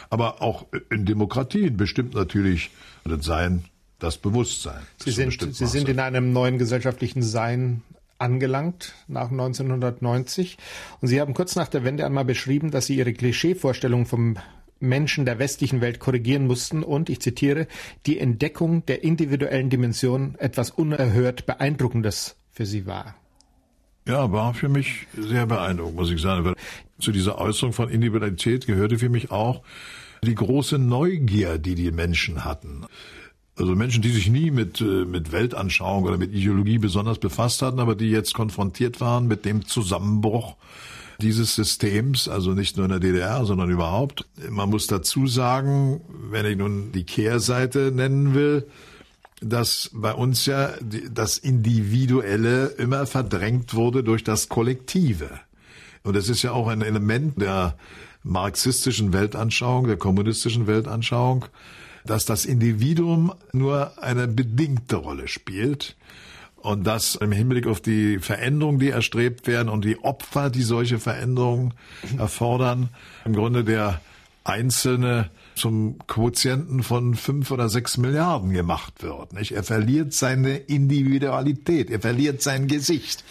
Aber 0.10 0.42
auch 0.42 0.66
in 0.90 1.06
Demokratien 1.06 1.78
bestimmt 1.78 2.14
natürlich 2.14 2.72
das 3.08 3.26
Sein 3.26 3.66
das 4.00 4.18
Bewusstsein. 4.18 4.82
Sie 4.98 5.12
sind, 5.12 5.56
Sie 5.56 5.66
sind 5.66 5.90
in 5.90 6.00
einem 6.00 6.32
neuen 6.32 6.58
gesellschaftlichen 6.58 7.24
Sein 7.24 7.82
angelangt 8.20 8.94
nach 9.08 9.32
1990. 9.32 10.58
Und 11.02 11.08
Sie 11.08 11.20
haben 11.20 11.34
kurz 11.34 11.56
nach 11.56 11.68
der 11.68 11.84
Wende 11.84 12.06
einmal 12.06 12.26
beschrieben, 12.26 12.72
dass 12.72 12.88
Sie 12.88 12.96
Ihre 12.96 13.14
Klischeevorstellung 13.14 14.06
vom 14.06 14.38
Menschen 14.80 15.26
der 15.26 15.40
westlichen 15.40 15.82
Welt 15.82 16.00
korrigieren 16.00 16.46
mussten 16.46 16.84
und, 16.84 17.10
ich 17.10 17.20
zitiere, 17.22 17.68
die 18.06 18.20
Entdeckung 18.20 18.86
der 18.86 19.04
individuellen 19.04 19.70
Dimension 19.70 20.36
etwas 20.38 20.70
unerhört 20.70 21.48
Beeindruckendes 21.48 22.36
für 22.52 22.66
Sie 22.66 22.86
war. 22.86 23.16
Ja, 24.08 24.32
war 24.32 24.54
für 24.54 24.70
mich 24.70 25.08
sehr 25.18 25.48
beeindruckend, 25.48 25.96
muss 25.96 26.12
ich 26.12 26.22
sagen. 26.22 26.54
Zu 27.00 27.12
dieser 27.12 27.40
Äußerung 27.40 27.74
von 27.74 27.90
Individualität 27.90 28.66
gehörte 28.66 29.00
für 29.00 29.10
mich 29.10 29.32
auch 29.32 29.64
die 30.24 30.36
große 30.36 30.78
Neugier, 30.78 31.58
die 31.58 31.76
die 31.76 31.92
Menschen 31.92 32.46
hatten. 32.46 32.86
Also 33.56 33.76
Menschen, 33.76 34.04
die 34.04 34.12
sich 34.12 34.30
nie 34.30 34.52
mit, 34.52 34.82
äh, 34.82 35.06
mit 35.06 35.32
Weltanschauung 35.32 36.04
oder 36.04 36.18
mit 36.18 36.32
Ideologie 36.32 36.78
besonders 36.78 37.18
befasst 37.18 37.62
hatten, 37.62 37.80
aber 37.80 37.96
die 37.96 38.10
jetzt 38.10 38.34
konfrontiert 38.34 39.02
waren 39.02 39.28
mit 39.28 39.46
dem 39.46 39.66
Zusammenbruch 39.66 40.56
dieses 41.20 41.56
Systems, 41.56 42.28
also 42.28 42.52
nicht 42.52 42.78
nur 42.78 42.86
in 42.86 42.92
der 42.92 43.00
DDR, 43.00 43.44
sondern 43.46 43.72
überhaupt. 43.72 44.26
Man 44.50 44.70
muss 44.70 44.86
dazu 44.86 45.26
sagen, 45.26 46.02
wenn 46.30 46.46
ich 46.46 46.58
nun 46.58 46.92
die 46.92 47.06
Kehrseite 47.06 47.92
nennen 47.92 48.36
will, 48.36 48.68
dass 49.42 49.90
bei 49.94 50.14
uns 50.14 50.46
ja 50.46 50.72
das 51.12 51.38
Individuelle 51.38 52.68
immer 52.78 53.06
verdrängt 53.06 53.74
wurde 53.74 54.04
durch 54.04 54.24
das 54.24 54.50
Kollektive. 54.50 55.30
Und 56.04 56.16
das 56.16 56.30
ist 56.30 56.44
ja 56.44 56.52
auch 56.52 56.68
ein 56.68 56.82
Element 56.82 57.42
der 57.42 57.78
marxistischen 58.28 59.14
Weltanschauung, 59.14 59.88
der 59.88 59.98
kommunistischen 59.98 60.68
Weltanschauung, 60.68 61.46
dass 62.06 62.26
das 62.26 62.46
Individuum 62.46 63.34
nur 63.54 64.02
eine 64.02 64.28
bedingte 64.28 64.98
Rolle 64.98 65.28
spielt 65.28 65.96
und 66.58 66.86
dass 66.86 67.16
im 67.16 67.32
Hinblick 67.32 67.68
auf 67.68 67.82
die 67.82 68.20
Veränderungen, 68.20 68.80
die 68.80 68.90
erstrebt 68.90 69.48
werden 69.48 69.70
und 69.70 69.86
die 69.86 70.04
Opfer, 70.04 70.50
die 70.50 70.64
solche 70.64 71.00
Veränderungen 71.00 71.74
erfordern, 72.18 72.90
im 73.26 73.34
Grunde 73.34 73.64
der 73.64 74.02
Einzelne 74.44 75.30
zum 75.56 75.98
Quotienten 76.08 76.84
von 76.84 77.16
fünf 77.16 77.52
oder 77.52 77.68
sechs 77.68 77.98
Milliarden 77.98 78.52
gemacht 78.52 79.04
wird. 79.04 79.34
Nicht? 79.34 79.52
Er 79.52 79.64
verliert 79.64 80.14
seine 80.14 80.56
Individualität, 80.58 81.90
er 81.90 82.00
verliert 82.00 82.42
sein 82.42 82.68
Gesicht. 82.68 83.24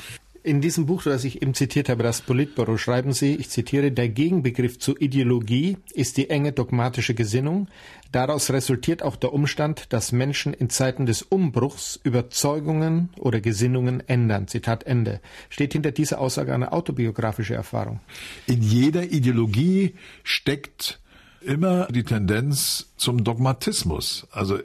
In 0.46 0.60
diesem 0.60 0.86
Buch, 0.86 1.02
das 1.02 1.24
ich 1.24 1.42
eben 1.42 1.54
zitiert 1.54 1.88
habe, 1.88 2.04
das 2.04 2.20
Politbüro, 2.20 2.76
schreiben 2.76 3.12
Sie, 3.12 3.34
ich 3.34 3.50
zitiere, 3.50 3.90
der 3.90 4.08
Gegenbegriff 4.08 4.78
zu 4.78 4.96
Ideologie 4.96 5.76
ist 5.92 6.18
die 6.18 6.30
enge 6.30 6.52
dogmatische 6.52 7.14
Gesinnung. 7.14 7.66
Daraus 8.12 8.50
resultiert 8.50 9.02
auch 9.02 9.16
der 9.16 9.32
Umstand, 9.32 9.92
dass 9.92 10.12
Menschen 10.12 10.54
in 10.54 10.70
Zeiten 10.70 11.04
des 11.04 11.22
Umbruchs 11.22 11.98
Überzeugungen 12.00 13.08
oder 13.18 13.40
Gesinnungen 13.40 14.08
ändern. 14.08 14.46
Zitat 14.46 14.84
Ende. 14.84 15.20
Steht 15.50 15.72
hinter 15.72 15.90
dieser 15.90 16.20
Aussage 16.20 16.54
eine 16.54 16.70
autobiografische 16.70 17.54
Erfahrung? 17.54 17.98
In 18.46 18.62
jeder 18.62 19.02
Ideologie 19.02 19.94
steckt 20.22 21.00
immer 21.40 21.88
die 21.90 22.04
Tendenz 22.04 22.92
zum 22.96 23.24
Dogmatismus. 23.24 24.28
Also 24.30 24.60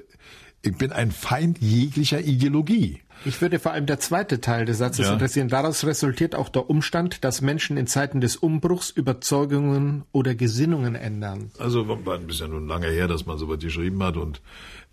ich 0.62 0.78
bin 0.78 0.92
ein 0.92 1.10
Feind 1.10 1.58
jeglicher 1.60 2.22
Ideologie. 2.22 3.00
Ich 3.24 3.42
würde 3.42 3.60
vor 3.60 3.72
allem 3.72 3.86
der 3.86 4.00
zweite 4.00 4.42
Teil 4.42 4.66
des 4.66 4.80
Satzes 4.80 5.08
ja. 5.08 5.14
interessieren. 5.14 5.48
Daraus 5.48 5.86
resultiert 5.86 6.36
auch 6.36 6.50
der 6.50 6.70
Umstand, 6.70 7.24
dass 7.24 7.42
Menschen 7.42 7.78
in 7.78 7.88
Zeiten 7.88 8.22
des 8.22 8.36
Umbruchs 8.36 8.90
Überzeugungen 8.90 10.04
oder 10.12 10.34
Gesinnungen 10.36 10.96
ändern. 10.96 11.52
Also 11.60 11.88
war 11.88 12.16
ein 12.16 12.28
bisschen 12.28 12.52
nun 12.52 12.68
lange 12.68 12.88
her, 12.88 13.08
dass 13.08 13.26
man 13.26 13.38
so 13.38 13.48
was 13.48 13.60
geschrieben 13.60 14.02
hat 14.04 14.18
und 14.18 14.42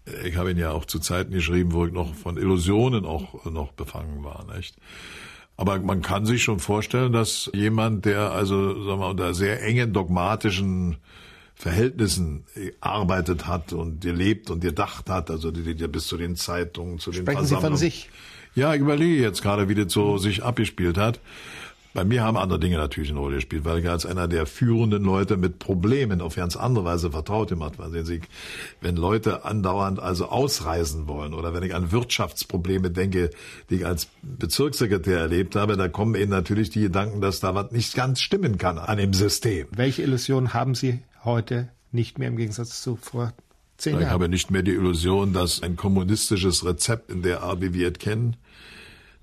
äh, 0.06 0.28
ich 0.28 0.36
habe 0.36 0.50
ihn 0.50 0.58
ja 0.58 0.72
auch 0.72 0.84
zu 0.84 0.98
Zeiten 0.98 1.32
geschrieben, 1.32 1.72
wo 1.72 1.86
ich 1.86 1.92
noch 1.92 2.14
von 2.14 2.36
Illusionen 2.36 3.04
auch 3.04 3.44
noch 3.46 3.72
befangen 3.72 4.24
war, 4.24 4.44
nicht? 4.54 4.76
Aber 5.56 5.76
man 5.80 6.02
kann 6.02 6.24
sich 6.24 6.44
schon 6.44 6.60
vorstellen, 6.60 7.12
dass 7.12 7.50
jemand, 7.52 8.04
der 8.04 8.30
also 8.30 8.74
sagen 8.74 8.86
wir 8.86 8.96
mal, 8.96 9.10
unter 9.10 9.34
sehr 9.34 9.60
engen 9.60 9.92
dogmatischen 9.92 10.98
Verhältnissen 11.58 12.44
arbeitet 12.80 13.48
hat 13.48 13.72
und 13.72 14.00
gelebt 14.00 14.48
und 14.50 14.60
gedacht 14.60 15.10
hat, 15.10 15.28
also 15.28 15.50
die, 15.50 15.74
die 15.74 15.88
bis 15.88 16.06
zu 16.06 16.16
den 16.16 16.36
Zeitungen, 16.36 17.00
zu 17.00 17.10
den 17.10 17.22
Sprechen 17.22 17.46
Sie 17.46 17.56
von 17.56 17.76
sich? 17.76 18.08
Ja, 18.54 18.74
ich 18.74 18.80
überlege 18.80 19.20
jetzt 19.20 19.42
gerade, 19.42 19.68
wie 19.68 19.74
das 19.74 19.92
so 19.92 20.18
sich 20.18 20.44
abgespielt 20.44 20.96
hat. 20.96 21.20
Bei 21.94 22.04
mir 22.04 22.22
haben 22.22 22.36
andere 22.36 22.60
Dinge 22.60 22.76
natürlich 22.76 23.10
eine 23.10 23.18
Rolle 23.18 23.36
gespielt, 23.36 23.64
weil 23.64 23.80
ich 23.80 23.88
als 23.88 24.06
einer 24.06 24.28
der 24.28 24.46
führenden 24.46 25.02
Leute 25.02 25.36
mit 25.36 25.58
Problemen 25.58 26.20
auf 26.20 26.36
ganz 26.36 26.54
andere 26.54 26.84
Weise 26.84 27.10
vertraut 27.10 27.48
gemacht 27.48 27.78
war. 27.78 27.90
Sehen 27.90 28.04
Sie, 28.04 28.20
wenn 28.80 28.94
Leute 28.94 29.44
andauernd 29.44 29.98
also 29.98 30.28
ausreisen 30.28 31.08
wollen 31.08 31.34
oder 31.34 31.54
wenn 31.54 31.64
ich 31.64 31.74
an 31.74 31.90
Wirtschaftsprobleme 31.90 32.92
denke, 32.92 33.30
die 33.68 33.76
ich 33.76 33.86
als 33.86 34.06
Bezirkssekretär 34.22 35.18
erlebt 35.18 35.56
habe, 35.56 35.76
da 35.76 35.88
kommen 35.88 36.14
Ihnen 36.14 36.30
natürlich 36.30 36.70
die 36.70 36.82
Gedanken, 36.82 37.20
dass 37.20 37.40
da 37.40 37.56
was 37.56 37.72
nicht 37.72 37.96
ganz 37.96 38.20
stimmen 38.20 38.58
kann 38.58 38.78
an 38.78 38.98
dem 38.98 39.12
System. 39.12 39.66
Welche 39.72 40.02
Illusion 40.02 40.54
haben 40.54 40.76
Sie 40.76 41.00
heute 41.28 41.70
nicht 41.92 42.18
mehr 42.18 42.28
im 42.28 42.36
Gegensatz 42.36 42.82
zu 42.82 42.96
vor 42.96 43.32
zehn 43.76 43.92
Jahren. 43.92 44.02
Ich 44.02 44.08
habe 44.10 44.28
nicht 44.28 44.50
mehr 44.50 44.62
die 44.62 44.72
Illusion, 44.72 45.32
dass 45.32 45.62
ein 45.62 45.76
kommunistisches 45.76 46.64
Rezept 46.64 47.10
in 47.10 47.22
der 47.22 47.42
Art, 47.42 47.60
wie 47.60 47.72
wir 47.72 47.92
es 47.92 47.98
kennen, 47.98 48.36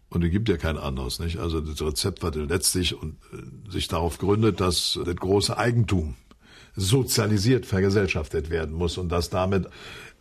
und 0.10 0.24
es 0.24 0.32
gibt 0.32 0.48
ja 0.48 0.56
kein 0.56 0.78
anderes, 0.78 1.20
nicht? 1.20 1.40
Also 1.40 1.60
das 1.60 1.82
Rezept, 1.82 2.24
was 2.24 2.36
letztlich 2.36 2.96
und, 2.96 3.18
äh, 3.34 3.72
sich 3.72 3.90
darauf 3.90 4.18
gründet, 4.18 4.62
dass 4.62 4.98
das 5.04 5.16
große 5.16 5.58
Eigentum 5.58 6.16
sozialisiert, 6.76 7.66
vergesellschaftet 7.66 8.50
werden 8.50 8.76
muss 8.76 8.98
und 8.98 9.10
dass 9.10 9.30
damit 9.30 9.68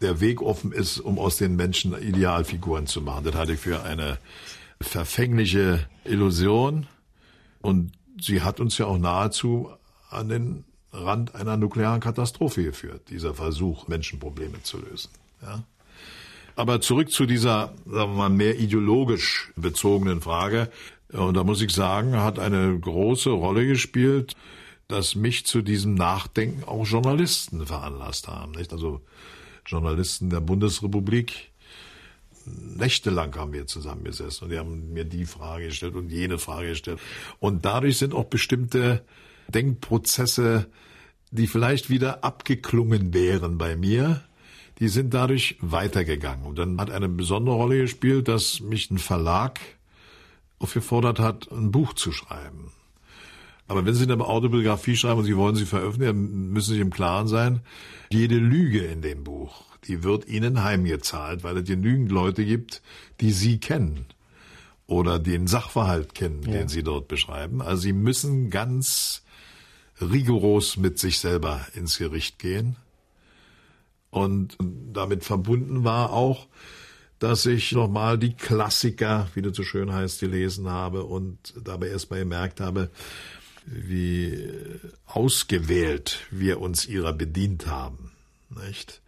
der 0.01 0.21
Weg 0.21 0.41
offen 0.43 0.73
ist, 0.73 0.99
um 0.99 1.19
aus 1.19 1.37
den 1.37 1.55
Menschen 1.55 1.97
Idealfiguren 1.97 2.87
zu 2.87 3.03
machen. 3.03 3.25
Das 3.25 3.35
halte 3.35 3.53
ich 3.53 3.61
für 3.61 3.83
eine 3.83 4.19
verfängliche 4.81 5.87
Illusion 6.05 6.87
und 7.61 7.93
sie 8.21 8.43
hat 8.43 8.61
uns 8.61 8.79
ja 8.79 8.87
auch 8.87 8.99
nahezu 8.99 9.71
an 10.11 10.29
den 10.29 10.65
Rand 10.95 11.35
einer 11.35 11.57
nuklearen 11.57 12.01
Katastrophe 12.01 12.63
geführt, 12.63 13.11
dieser 13.11 13.35
Versuch, 13.35 13.89
Menschenprobleme 13.89 14.63
zu 14.63 14.79
lösen. 14.79 15.11
Ja? 15.43 15.65
Aber 16.57 16.81
zurück 16.81 17.11
zu 17.11 17.27
dieser, 17.27 17.75
sagen 17.85 18.13
wir 18.13 18.17
mal, 18.17 18.31
mehr 18.31 18.59
ideologisch 18.59 19.53
bezogenen 19.57 20.21
Frage. 20.21 20.71
Und 21.13 21.35
da 21.35 21.43
muss 21.43 21.61
ich 21.61 21.73
sagen, 21.73 22.17
hat 22.17 22.39
eine 22.39 22.79
große 22.79 23.31
Rolle 23.31 23.67
gespielt, 23.67 24.37
dass 24.87 25.17
mich 25.17 25.47
zu 25.47 25.63
diesem 25.63 25.95
Nachdenken 25.95 26.63
auch 26.65 26.87
Journalisten 26.87 27.67
veranlasst 27.67 28.29
haben. 28.29 28.53
Nicht? 28.53 28.73
Also 28.73 29.01
Journalisten 29.67 30.31
der 30.31 30.41
Bundesrepublik. 30.41 31.51
Nächtelang 32.47 33.35
haben 33.37 33.53
wir 33.53 33.67
zusammengesessen 33.67 34.45
und 34.45 34.51
die 34.51 34.59
haben 34.59 34.93
mir 34.93 35.07
die 35.07 35.25
Frage 35.25 35.67
gestellt 35.67 35.95
und 35.95 36.11
jene 36.11 36.39
Frage 36.39 36.69
gestellt. 36.69 37.01
Und 37.41 37.65
dadurch 37.65 37.97
sind 37.97 38.15
auch 38.15 38.27
bestimmte 38.27 39.03
Denkprozesse, 39.49 40.67
die 41.31 41.47
vielleicht 41.47 41.91
wieder 41.91 42.25
abgeklungen 42.25 43.13
wären 43.13 43.59
bei 43.59 43.77
mir, 43.77 44.23
die 44.79 44.89
sind 44.89 45.15
dadurch 45.15 45.57
weitergegangen. 45.61 46.45
Und 46.45 46.59
dann 46.59 46.81
hat 46.81 46.91
eine 46.91 47.09
besondere 47.09 47.57
Rolle 47.57 47.79
gespielt, 47.83 48.29
dass 48.29 48.61
mich 48.61 48.91
ein 48.91 48.99
Verlag 48.99 49.61
aufgefordert 50.59 51.19
hat, 51.19 51.51
ein 51.51 51.71
Buch 51.71 51.93
zu 51.95 52.13
schreiben. 52.13 52.73
Aber 53.67 53.87
wenn 53.87 53.95
Sie 53.95 54.05
eine 54.05 54.23
Autobiografie 54.25 54.97
schreiben 54.97 55.21
und 55.21 55.25
Sie 55.25 55.37
wollen 55.37 55.57
sie 55.57 55.65
veröffentlichen, 55.65 56.53
müssen 56.53 56.75
Sie 56.75 56.81
im 56.81 56.91
Klaren 56.91 57.29
sein, 57.29 57.61
jede 58.11 58.37
Lüge 58.37 58.85
in 58.85 59.01
dem 59.01 59.25
Buch, 59.25 59.65
die 59.87 60.03
wird 60.03 60.29
Ihnen 60.29 60.63
heimgezahlt, 60.63 61.45
weil 61.45 61.57
es 61.59 61.65
genügend 61.65 62.13
Leute 62.13 62.45
gibt, 62.45 62.83
die 63.21 63.33
Sie 63.33 63.59
kennen 63.59 64.07
oder 64.87 65.19
den 65.19 65.47
Sachverhalt 65.47 66.15
kennen, 66.15 66.43
ja. 66.43 66.53
den 66.53 66.69
Sie 66.69 66.83
dort 66.83 67.09
beschreiben. 67.09 67.63
Also 67.63 67.83
Sie 67.83 67.93
müssen 67.95 68.51
ganz 68.51 69.24
rigoros 70.01 70.77
mit 70.77 70.99
sich 70.99 71.19
selber 71.19 71.67
ins 71.75 71.99
Gericht 71.99 72.39
gehen. 72.39 72.77
Und 74.11 74.57
damit 74.61 75.25
verbunden 75.25 75.85
war 75.85 76.13
auch, 76.13 76.47
dass 77.19 77.47
ich 77.47 77.73
nochmal 77.73 78.19
die 78.19 78.35
Klassiker, 78.35 79.29
wie 79.35 79.43
das 79.43 79.57
so 79.57 79.63
schön 79.63 79.93
heißt, 79.93 80.21
gelesen 80.21 80.69
habe 80.69 81.05
und 81.05 81.55
dabei 81.63 81.89
erstmal 81.89 82.21
gemerkt 82.21 82.61
habe, 82.61 82.91
wie 83.67 84.51
ausgewählt 85.07 86.19
wir 86.31 86.61
uns 86.61 86.87
ihrer 86.87 87.13
bedient 87.13 87.67
haben, 87.67 88.13
nicht? 88.51 89.01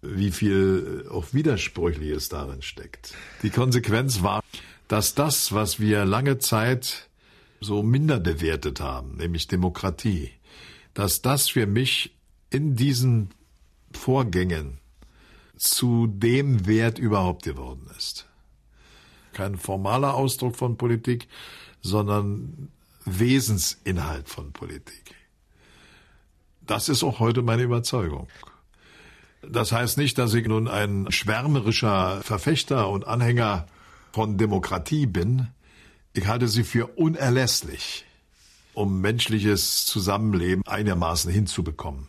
Wie 0.00 0.30
viel 0.30 1.06
auch 1.10 1.32
Widersprüchliches 1.32 2.28
darin 2.28 2.62
steckt. 2.62 3.14
Die 3.42 3.50
Konsequenz 3.50 4.22
war, 4.22 4.44
dass 4.86 5.14
das, 5.14 5.52
was 5.52 5.80
wir 5.80 6.04
lange 6.04 6.38
Zeit 6.38 7.07
so 7.60 7.82
minder 7.82 8.20
bewertet 8.20 8.80
haben, 8.80 9.16
nämlich 9.16 9.48
Demokratie, 9.48 10.30
dass 10.94 11.22
das 11.22 11.48
für 11.48 11.66
mich 11.66 12.16
in 12.50 12.76
diesen 12.76 13.30
Vorgängen 13.92 14.78
zu 15.56 16.06
dem 16.06 16.66
Wert 16.66 16.98
überhaupt 16.98 17.42
geworden 17.44 17.88
ist. 17.96 18.26
Kein 19.32 19.56
formaler 19.56 20.14
Ausdruck 20.14 20.56
von 20.56 20.76
Politik, 20.76 21.28
sondern 21.80 22.70
Wesensinhalt 23.04 24.28
von 24.28 24.52
Politik. 24.52 25.14
Das 26.62 26.88
ist 26.88 27.02
auch 27.02 27.18
heute 27.18 27.42
meine 27.42 27.62
Überzeugung. 27.62 28.28
Das 29.42 29.72
heißt 29.72 29.98
nicht, 29.98 30.18
dass 30.18 30.34
ich 30.34 30.46
nun 30.46 30.68
ein 30.68 31.10
schwärmerischer 31.10 32.20
Verfechter 32.22 32.88
und 32.88 33.06
Anhänger 33.06 33.66
von 34.12 34.36
Demokratie 34.36 35.06
bin. 35.06 35.48
Ich 36.18 36.26
halte 36.26 36.48
sie 36.48 36.64
für 36.64 36.98
unerlässlich, 36.98 38.04
um 38.74 39.00
menschliches 39.00 39.86
Zusammenleben 39.86 40.64
einigermaßen 40.66 41.30
hinzubekommen. 41.30 42.08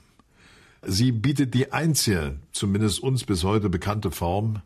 Sie 0.82 1.12
bietet 1.12 1.54
die 1.54 1.72
einzige, 1.74 2.40
zumindest 2.52 3.04
uns 3.04 3.24
bis 3.24 3.44
heute 3.44 3.70
bekannte 3.70 4.10
Form, 4.10 4.64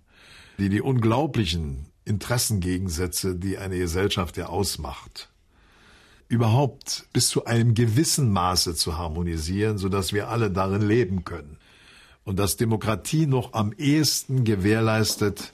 die 0.59 0.69
die 0.69 0.79
unglaublichen 0.79 1.88
Interessengegensätze, 2.05 3.35
die 3.35 3.57
eine 3.57 3.77
Gesellschaft 3.77 4.38
ja 4.38 4.45
ausmacht, 4.45 5.27
überhaupt 6.29 7.09
bis 7.12 7.27
zu 7.27 7.43
einem 7.43 7.73
gewissen 7.73 8.31
Maße 8.31 8.75
zu 8.75 8.97
harmonisieren, 8.97 9.77
so 9.77 9.89
dass 9.89 10.13
wir 10.13 10.29
alle 10.29 10.51
darin 10.51 10.88
leben 10.88 11.25
können. 11.25 11.57
Und 12.23 12.39
dass 12.39 12.55
Demokratie 12.55 13.25
noch 13.25 13.51
am 13.51 13.73
ehesten 13.73 14.45
gewährleistet, 14.45 15.51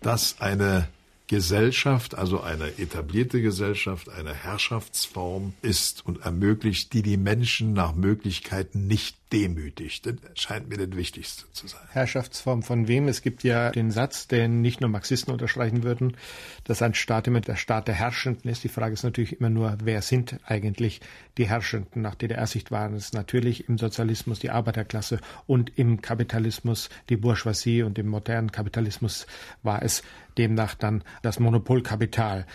dass 0.00 0.40
eine 0.40 0.86
Gesellschaft, 1.26 2.14
also 2.14 2.40
eine 2.40 2.78
etablierte 2.78 3.42
Gesellschaft, 3.42 4.08
eine 4.08 4.32
Herrschaftsform 4.32 5.54
ist 5.62 6.06
und 6.06 6.20
ermöglicht, 6.22 6.92
die 6.92 7.02
die 7.02 7.16
Menschen 7.16 7.72
nach 7.72 7.94
Möglichkeiten 7.94 8.86
nicht 8.86 9.16
demütigt. 9.32 10.06
Das 10.06 10.14
scheint 10.34 10.68
mir 10.68 10.76
das 10.76 10.96
Wichtigste 10.96 11.50
zu 11.52 11.66
sein. 11.66 11.80
Herrschaftsform 11.90 12.62
von 12.62 12.86
wem? 12.86 13.08
Es 13.08 13.22
gibt 13.22 13.42
ja 13.42 13.70
den 13.70 13.90
Satz, 13.90 14.28
den 14.28 14.60
nicht 14.60 14.80
nur 14.80 14.88
Marxisten 14.88 15.32
unterstreichen 15.32 15.82
würden, 15.82 16.16
dass 16.64 16.82
ein 16.82 16.94
Staat 16.94 17.26
immer 17.26 17.40
der 17.40 17.56
Staat 17.56 17.88
der 17.88 17.94
Herrschenden 17.96 18.50
ist. 18.50 18.62
Die 18.62 18.68
Frage 18.68 18.94
ist 18.94 19.02
natürlich 19.02 19.40
immer 19.40 19.50
nur, 19.50 19.76
wer 19.82 20.02
sind 20.02 20.38
eigentlich 20.46 21.00
die 21.38 21.48
Herrschenden? 21.48 22.02
Nach 22.02 22.14
DDR-Sicht 22.14 22.70
waren 22.70 22.94
es 22.94 23.12
natürlich 23.12 23.68
im 23.68 23.78
Sozialismus 23.78 24.38
die 24.38 24.50
Arbeiterklasse 24.50 25.20
und 25.46 25.76
im 25.76 26.00
Kapitalismus 26.00 26.88
die 27.08 27.16
Bourgeoisie 27.16 27.82
und 27.82 27.98
im 27.98 28.06
modernen 28.06 28.52
Kapitalismus 28.52 29.26
war 29.62 29.82
es 29.82 30.02
demnach 30.38 30.74
dann 30.74 31.02
das 31.22 31.40
Monopolkapital. 31.40 32.46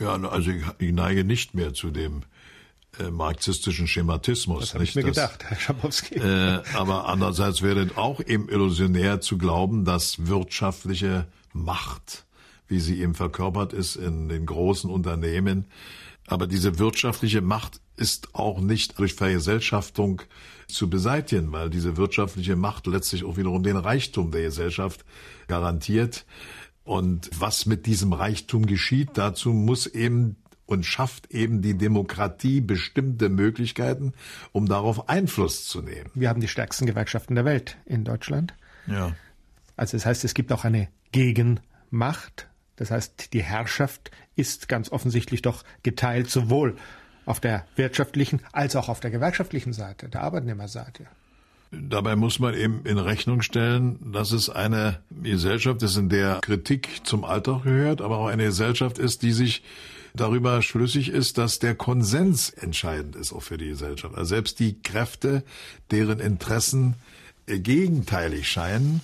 Ja, 0.00 0.14
also 0.14 0.50
ich, 0.50 0.64
ich 0.78 0.92
neige 0.92 1.24
nicht 1.24 1.54
mehr 1.54 1.72
zu 1.72 1.90
dem 1.90 2.24
äh, 2.98 3.10
marxistischen 3.10 3.86
Schematismus. 3.86 4.60
Das 4.60 4.74
habe 4.74 4.84
ich 4.84 4.94
mir 4.94 5.02
das, 5.02 5.14
gedacht, 5.14 5.44
Herr 5.44 5.58
Schabowski. 5.58 6.14
Äh, 6.16 6.62
aber 6.74 7.08
andererseits 7.08 7.62
wäre 7.62 7.80
es 7.80 7.96
auch 7.96 8.20
eben 8.20 8.48
illusionär 8.48 9.20
zu 9.20 9.38
glauben, 9.38 9.84
dass 9.84 10.26
wirtschaftliche 10.26 11.26
Macht, 11.52 12.24
wie 12.68 12.80
sie 12.80 13.00
eben 13.00 13.14
verkörpert 13.14 13.72
ist 13.72 13.96
in 13.96 14.28
den 14.28 14.46
großen 14.46 14.90
Unternehmen, 14.90 15.66
aber 16.26 16.46
diese 16.46 16.78
wirtschaftliche 16.78 17.40
Macht 17.40 17.80
ist 17.96 18.34
auch 18.34 18.60
nicht 18.60 18.98
durch 18.98 19.14
Vergesellschaftung 19.14 20.22
zu 20.66 20.88
beseitigen, 20.88 21.52
weil 21.52 21.68
diese 21.68 21.96
wirtschaftliche 21.96 22.56
Macht 22.56 22.86
letztlich 22.86 23.24
auch 23.24 23.36
wiederum 23.36 23.62
den 23.62 23.76
Reichtum 23.76 24.30
der 24.30 24.42
Gesellschaft 24.42 25.04
garantiert. 25.46 26.24
Und 26.84 27.30
was 27.38 27.66
mit 27.66 27.86
diesem 27.86 28.12
Reichtum 28.12 28.66
geschieht, 28.66 29.10
dazu 29.14 29.50
muss 29.50 29.86
eben 29.86 30.36
und 30.72 30.84
schafft 30.86 31.30
eben 31.30 31.60
die 31.60 31.76
Demokratie 31.76 32.60
bestimmte 32.60 33.28
Möglichkeiten, 33.28 34.14
um 34.52 34.66
darauf 34.66 35.08
Einfluss 35.08 35.66
zu 35.68 35.82
nehmen. 35.82 36.10
Wir 36.14 36.30
haben 36.30 36.40
die 36.40 36.48
stärksten 36.48 36.86
Gewerkschaften 36.86 37.34
der 37.34 37.44
Welt 37.44 37.76
in 37.84 38.04
Deutschland. 38.04 38.54
Ja. 38.86 39.14
Also 39.76 39.96
das 39.96 40.06
heißt, 40.06 40.24
es 40.24 40.34
gibt 40.34 40.50
auch 40.50 40.64
eine 40.64 40.88
Gegenmacht. 41.12 42.48
Das 42.76 42.90
heißt, 42.90 43.32
die 43.34 43.42
Herrschaft 43.42 44.10
ist 44.34 44.68
ganz 44.68 44.90
offensichtlich 44.90 45.42
doch 45.42 45.62
geteilt, 45.82 46.30
sowohl 46.30 46.76
auf 47.26 47.38
der 47.38 47.66
wirtschaftlichen 47.76 48.40
als 48.52 48.74
auch 48.74 48.88
auf 48.88 49.00
der 49.00 49.10
gewerkschaftlichen 49.10 49.72
Seite, 49.74 50.08
der 50.08 50.22
Arbeitnehmerseite. 50.22 51.06
Dabei 51.70 52.16
muss 52.16 52.38
man 52.38 52.54
eben 52.54 52.84
in 52.84 52.98
Rechnung 52.98 53.40
stellen, 53.40 54.12
dass 54.12 54.32
es 54.32 54.50
eine 54.50 55.00
Gesellschaft 55.22 55.82
ist, 55.82 55.96
in 55.96 56.08
der 56.08 56.40
Kritik 56.42 57.00
zum 57.04 57.24
Alltag 57.24 57.62
gehört, 57.62 58.02
aber 58.02 58.18
auch 58.18 58.26
eine 58.26 58.44
Gesellschaft 58.44 58.98
ist, 58.98 59.22
die 59.22 59.32
sich 59.32 59.62
darüber 60.14 60.62
schlüssig 60.62 61.08
ist, 61.08 61.38
dass 61.38 61.58
der 61.58 61.74
Konsens 61.74 62.50
entscheidend 62.50 63.16
ist 63.16 63.32
auch 63.32 63.42
für 63.42 63.58
die 63.58 63.68
Gesellschaft. 63.68 64.14
Also 64.14 64.30
selbst 64.30 64.60
die 64.60 64.80
Kräfte, 64.82 65.42
deren 65.90 66.20
Interessen 66.20 66.94
gegenteilig 67.46 68.48
scheinen, 68.48 69.00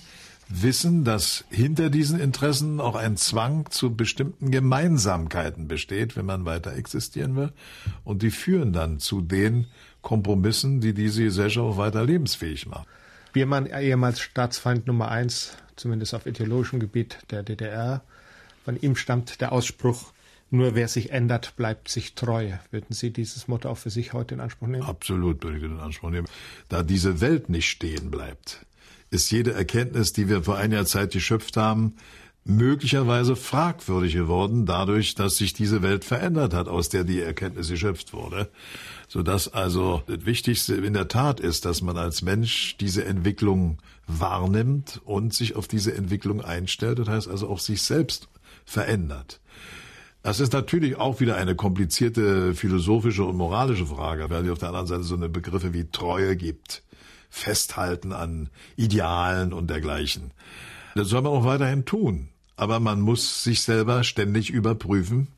wissen, 0.49 1.03
dass 1.03 1.45
hinter 1.49 1.89
diesen 1.89 2.19
Interessen 2.19 2.79
auch 2.79 2.95
ein 2.95 3.17
Zwang 3.17 3.69
zu 3.69 3.95
bestimmten 3.95 4.49
Gemeinsamkeiten 4.51 5.67
besteht, 5.67 6.15
wenn 6.15 6.25
man 6.25 6.45
weiter 6.45 6.75
existieren 6.75 7.35
will. 7.35 7.51
Und 8.03 8.23
die 8.23 8.31
führen 8.31 8.73
dann 8.73 8.99
zu 8.99 9.21
den 9.21 9.67
Kompromissen, 10.01 10.81
die 10.81 10.93
diese 10.93 11.23
Gesellschaft 11.23 11.65
auch 11.65 11.77
weiter 11.77 12.03
lebensfähig 12.03 12.65
machen. 12.65 12.85
Biermann, 13.31 13.67
ehemals 13.67 14.19
Staatsfeind 14.19 14.87
Nummer 14.87 15.09
eins, 15.09 15.55
zumindest 15.75 16.15
auf 16.15 16.25
ideologischem 16.25 16.79
Gebiet 16.79 17.19
der 17.29 17.43
DDR. 17.43 18.01
Von 18.65 18.79
ihm 18.81 18.95
stammt 18.95 19.41
der 19.41 19.51
Ausspruch, 19.51 20.11
nur 20.51 20.75
wer 20.75 20.87
sich 20.87 21.11
ändert, 21.11 21.55
bleibt 21.55 21.89
sich 21.89 22.15
treu. 22.15 22.51
Würden 22.71 22.93
Sie 22.93 23.11
dieses 23.11 23.47
Motto 23.47 23.69
auch 23.69 23.77
für 23.77 23.89
sich 23.89 24.13
heute 24.13 24.35
in 24.35 24.39
Anspruch 24.39 24.67
nehmen? 24.67 24.83
Absolut 24.83 25.43
würde 25.43 25.57
ich 25.57 25.63
in 25.63 25.79
Anspruch 25.79 26.09
nehmen. 26.09 26.27
Da 26.69 26.83
diese 26.83 27.21
Welt 27.21 27.49
nicht 27.49 27.69
stehen 27.69 28.09
bleibt, 28.09 28.65
ist 29.11 29.31
jede 29.31 29.53
Erkenntnis, 29.53 30.13
die 30.13 30.27
wir 30.27 30.43
vor 30.43 30.57
einiger 30.57 30.85
Zeit 30.85 31.11
geschöpft 31.11 31.57
haben, 31.57 31.95
möglicherweise 32.45 33.35
fragwürdig 33.35 34.13
geworden, 34.13 34.65
dadurch, 34.65 35.13
dass 35.13 35.37
sich 35.37 35.53
diese 35.53 35.81
Welt 35.83 36.03
verändert 36.03 36.53
hat, 36.53 36.67
aus 36.67 36.89
der 36.89 37.03
die 37.03 37.21
Erkenntnis 37.21 37.69
geschöpft 37.69 38.13
wurde. 38.13 38.49
Sodass 39.07 39.53
also 39.53 40.03
das 40.07 40.25
Wichtigste 40.25 40.75
in 40.75 40.93
der 40.93 41.07
Tat 41.07 41.39
ist, 41.39 41.65
dass 41.65 41.81
man 41.81 41.97
als 41.97 42.21
Mensch 42.21 42.75
diese 42.77 43.05
Entwicklung 43.05 43.77
wahrnimmt 44.07 45.01
und 45.05 45.33
sich 45.33 45.55
auf 45.55 45.67
diese 45.67 45.93
Entwicklung 45.93 46.41
einstellt. 46.41 46.99
Das 46.99 47.07
heißt 47.07 47.27
also 47.27 47.49
auch 47.49 47.59
sich 47.59 47.83
selbst 47.83 48.27
verändert. 48.65 49.39
Das 50.21 50.39
ist 50.39 50.53
natürlich 50.53 50.97
auch 50.97 51.19
wieder 51.21 51.37
eine 51.37 51.55
komplizierte 51.55 52.53
philosophische 52.53 53.23
und 53.23 53.37
moralische 53.37 53.85
Frage, 53.85 54.29
weil 54.29 54.45
es 54.45 54.51
auf 54.51 54.59
der 54.59 54.69
anderen 54.69 54.87
Seite 54.87 55.03
so 55.03 55.15
eine 55.15 55.29
Begriffe 55.29 55.73
wie 55.73 55.89
Treue 55.89 56.35
gibt, 56.35 56.83
Festhalten 57.29 58.11
an 58.11 58.49
Idealen 58.75 59.53
und 59.53 59.69
dergleichen. 59.69 60.31
Das 60.95 61.07
soll 61.07 61.21
man 61.21 61.31
auch 61.31 61.45
weiterhin 61.45 61.85
tun. 61.85 62.29
Aber 62.57 62.81
man 62.81 62.99
muss 62.99 63.45
sich 63.45 63.61
selber 63.61 64.03
ständig 64.03 64.49
überprüfen, 64.49 65.29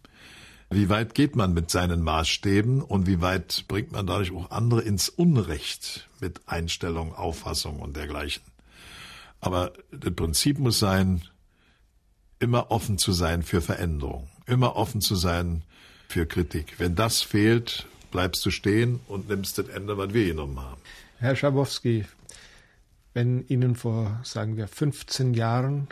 wie 0.71 0.89
weit 0.89 1.13
geht 1.13 1.35
man 1.35 1.53
mit 1.53 1.69
seinen 1.69 2.01
Maßstäben 2.01 2.81
und 2.81 3.05
wie 3.05 3.21
weit 3.21 3.65
bringt 3.67 3.91
man 3.91 4.07
dadurch 4.07 4.31
auch 4.31 4.49
andere 4.49 4.81
ins 4.81 5.09
Unrecht 5.09 6.09
mit 6.19 6.47
Einstellung, 6.47 7.13
Auffassung 7.13 7.79
und 7.79 7.95
dergleichen. 7.95 8.41
Aber 9.39 9.73
das 9.91 10.15
Prinzip 10.15 10.57
muss 10.57 10.79
sein, 10.79 11.21
immer 12.39 12.71
offen 12.71 12.97
zu 12.97 13.11
sein 13.11 13.43
für 13.43 13.61
Veränderung, 13.61 14.29
immer 14.45 14.75
offen 14.75 15.01
zu 15.01 15.15
sein 15.15 15.63
für 16.07 16.25
Kritik. 16.25 16.75
Wenn 16.77 16.95
das 16.95 17.21
fehlt, 17.21 17.87
bleibst 18.11 18.45
du 18.45 18.51
stehen 18.51 18.99
und 19.07 19.29
nimmst 19.29 19.57
das 19.57 19.67
Ende, 19.69 19.97
was 19.97 20.13
wir 20.13 20.25
genommen 20.25 20.59
haben. 20.59 20.81
Herr 21.17 21.35
Schabowski, 21.35 22.05
wenn 23.13 23.45
Ihnen 23.47 23.75
vor, 23.75 24.19
sagen 24.23 24.57
wir, 24.57 24.67
15 24.67 25.33
Jahren 25.33 25.87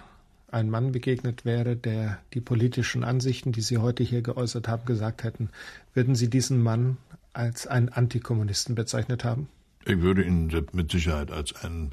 ein 0.52 0.70
Mann 0.70 0.92
begegnet 0.92 1.46
wäre, 1.46 1.76
der 1.76 2.20
die 2.34 2.42
politischen 2.42 3.04
Ansichten, 3.04 3.52
die 3.52 3.62
Sie 3.62 3.78
heute 3.78 4.04
hier 4.04 4.22
geäußert 4.22 4.68
haben, 4.68 4.86
gesagt 4.86 5.24
hätten, 5.24 5.50
würden 5.94 6.16
Sie 6.16 6.30
diesen 6.30 6.62
Mann 6.62 6.98
als 7.34 7.68
einen 7.68 7.90
Antikommunisten 7.90 8.76
bezeichnet 8.76 9.24
haben? 9.24 9.48
Ich 9.86 10.02
würde 10.02 10.24
ihn 10.24 10.52
mit 10.74 10.92
Sicherheit 10.92 11.32
als 11.32 11.56
einen 11.64 11.92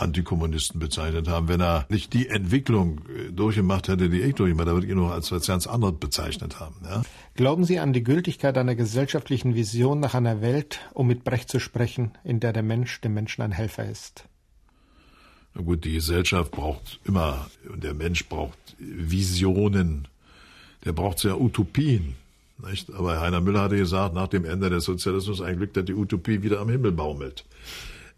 Antikommunisten 0.00 0.80
bezeichnet 0.80 1.28
haben. 1.28 1.48
Wenn 1.48 1.60
er 1.60 1.86
nicht 1.88 2.12
die 2.12 2.28
Entwicklung 2.28 3.00
äh, 3.08 3.32
durchgemacht 3.32 3.88
hätte, 3.88 4.08
die 4.08 4.20
ich 4.20 4.34
durchgemacht 4.34 4.66
habe, 4.66 4.76
würde 4.76 4.86
ich 4.86 4.92
ihn 4.92 4.98
noch 4.98 5.10
als 5.10 5.30
was 5.32 5.46
ganz 5.46 5.66
anderes 5.66 5.96
bezeichnet 5.98 6.60
haben. 6.60 6.76
Ja? 6.84 7.02
Glauben 7.34 7.64
Sie 7.64 7.78
an 7.78 7.92
die 7.92 8.02
Gültigkeit 8.02 8.56
einer 8.58 8.74
gesellschaftlichen 8.74 9.54
Vision 9.54 10.00
nach 10.00 10.14
einer 10.14 10.40
Welt, 10.40 10.80
um 10.94 11.06
mit 11.06 11.24
Brecht 11.24 11.48
zu 11.48 11.60
sprechen, 11.60 12.12
in 12.24 12.40
der 12.40 12.52
der 12.52 12.62
Mensch 12.62 13.00
dem 13.00 13.14
Menschen 13.14 13.42
ein 13.42 13.52
Helfer 13.52 13.88
ist? 13.88 14.24
Na 15.54 15.62
gut, 15.62 15.84
die 15.84 15.94
Gesellschaft 15.94 16.52
braucht 16.52 17.00
immer, 17.04 17.46
und 17.72 17.82
der 17.82 17.94
Mensch 17.94 18.28
braucht 18.28 18.58
Visionen, 18.78 20.06
der 20.84 20.92
braucht 20.92 21.22
ja 21.24 21.34
Utopien. 21.34 22.14
Nicht? 22.68 22.92
Aber 22.92 23.20
Heiner 23.20 23.40
Müller 23.40 23.62
hatte 23.62 23.76
gesagt, 23.76 24.14
nach 24.14 24.28
dem 24.28 24.44
Ende 24.44 24.70
des 24.70 24.84
Sozialismus 24.84 25.40
ein 25.40 25.56
Glück, 25.56 25.72
dass 25.74 25.84
die 25.84 25.94
Utopie 25.94 26.42
wieder 26.42 26.60
am 26.60 26.68
Himmel 26.68 26.92
baumelt. 26.92 27.44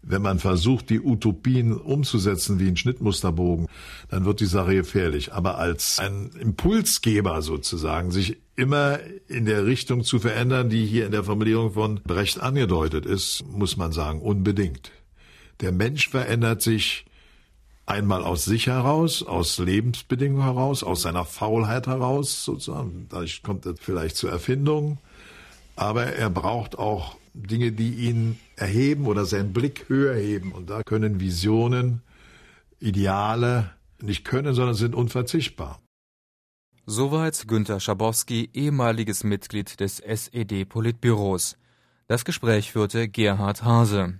Wenn 0.05 0.21
man 0.21 0.39
versucht, 0.39 0.89
die 0.89 0.99
Utopien 0.99 1.73
umzusetzen 1.73 2.59
wie 2.59 2.67
ein 2.67 2.75
Schnittmusterbogen, 2.75 3.67
dann 4.09 4.25
wird 4.25 4.41
die 4.41 4.45
Sache 4.45 4.75
gefährlich. 4.75 5.33
Aber 5.33 5.57
als 5.57 5.97
ein 5.99 6.31
Impulsgeber 6.39 7.41
sozusagen, 7.41 8.11
sich 8.11 8.37
immer 8.57 8.99
in 9.27 9.45
der 9.45 9.65
Richtung 9.65 10.03
zu 10.03 10.19
verändern, 10.19 10.69
die 10.69 10.85
hier 10.85 11.05
in 11.05 11.13
der 11.13 11.23
Formulierung 11.23 11.71
von 11.71 12.01
Brecht 12.03 12.41
angedeutet 12.41 13.05
ist, 13.05 13.45
muss 13.47 13.77
man 13.77 13.93
sagen, 13.93 14.21
unbedingt. 14.21 14.91
Der 15.61 15.71
Mensch 15.71 16.09
verändert 16.09 16.61
sich 16.61 17.05
einmal 17.85 18.23
aus 18.23 18.43
sich 18.43 18.67
heraus, 18.67 19.23
aus 19.23 19.57
Lebensbedingungen 19.57 20.43
heraus, 20.43 20.83
aus 20.83 21.03
seiner 21.03 21.25
Faulheit 21.25 21.87
heraus 21.87 22.43
sozusagen. 22.43 23.07
Dadurch 23.09 23.41
kommt 23.41 23.65
es 23.65 23.79
vielleicht 23.79 24.17
zur 24.17 24.31
Erfindung. 24.31 24.99
aber 25.75 26.05
er 26.05 26.29
braucht 26.29 26.77
auch 26.77 27.15
Dinge, 27.33 27.71
die 27.71 28.07
ihn 28.07 28.39
erheben 28.55 29.07
oder 29.07 29.25
seinen 29.25 29.53
Blick 29.53 29.89
höher 29.89 30.15
heben. 30.15 30.51
Und 30.51 30.69
da 30.69 30.83
können 30.83 31.19
Visionen, 31.19 32.01
Ideale 32.79 33.71
nicht 34.01 34.25
können, 34.25 34.53
sondern 34.53 34.75
sind 34.75 34.95
unverzichtbar. 34.95 35.79
Soweit 36.85 37.47
Günter 37.47 37.79
Schabowski, 37.79 38.49
ehemaliges 38.53 39.23
Mitglied 39.23 39.79
des 39.79 39.99
SED-Politbüros. 39.99 41.57
Das 42.07 42.25
Gespräch 42.25 42.73
führte 42.73 43.07
Gerhard 43.07 43.63
Hase. 43.63 44.11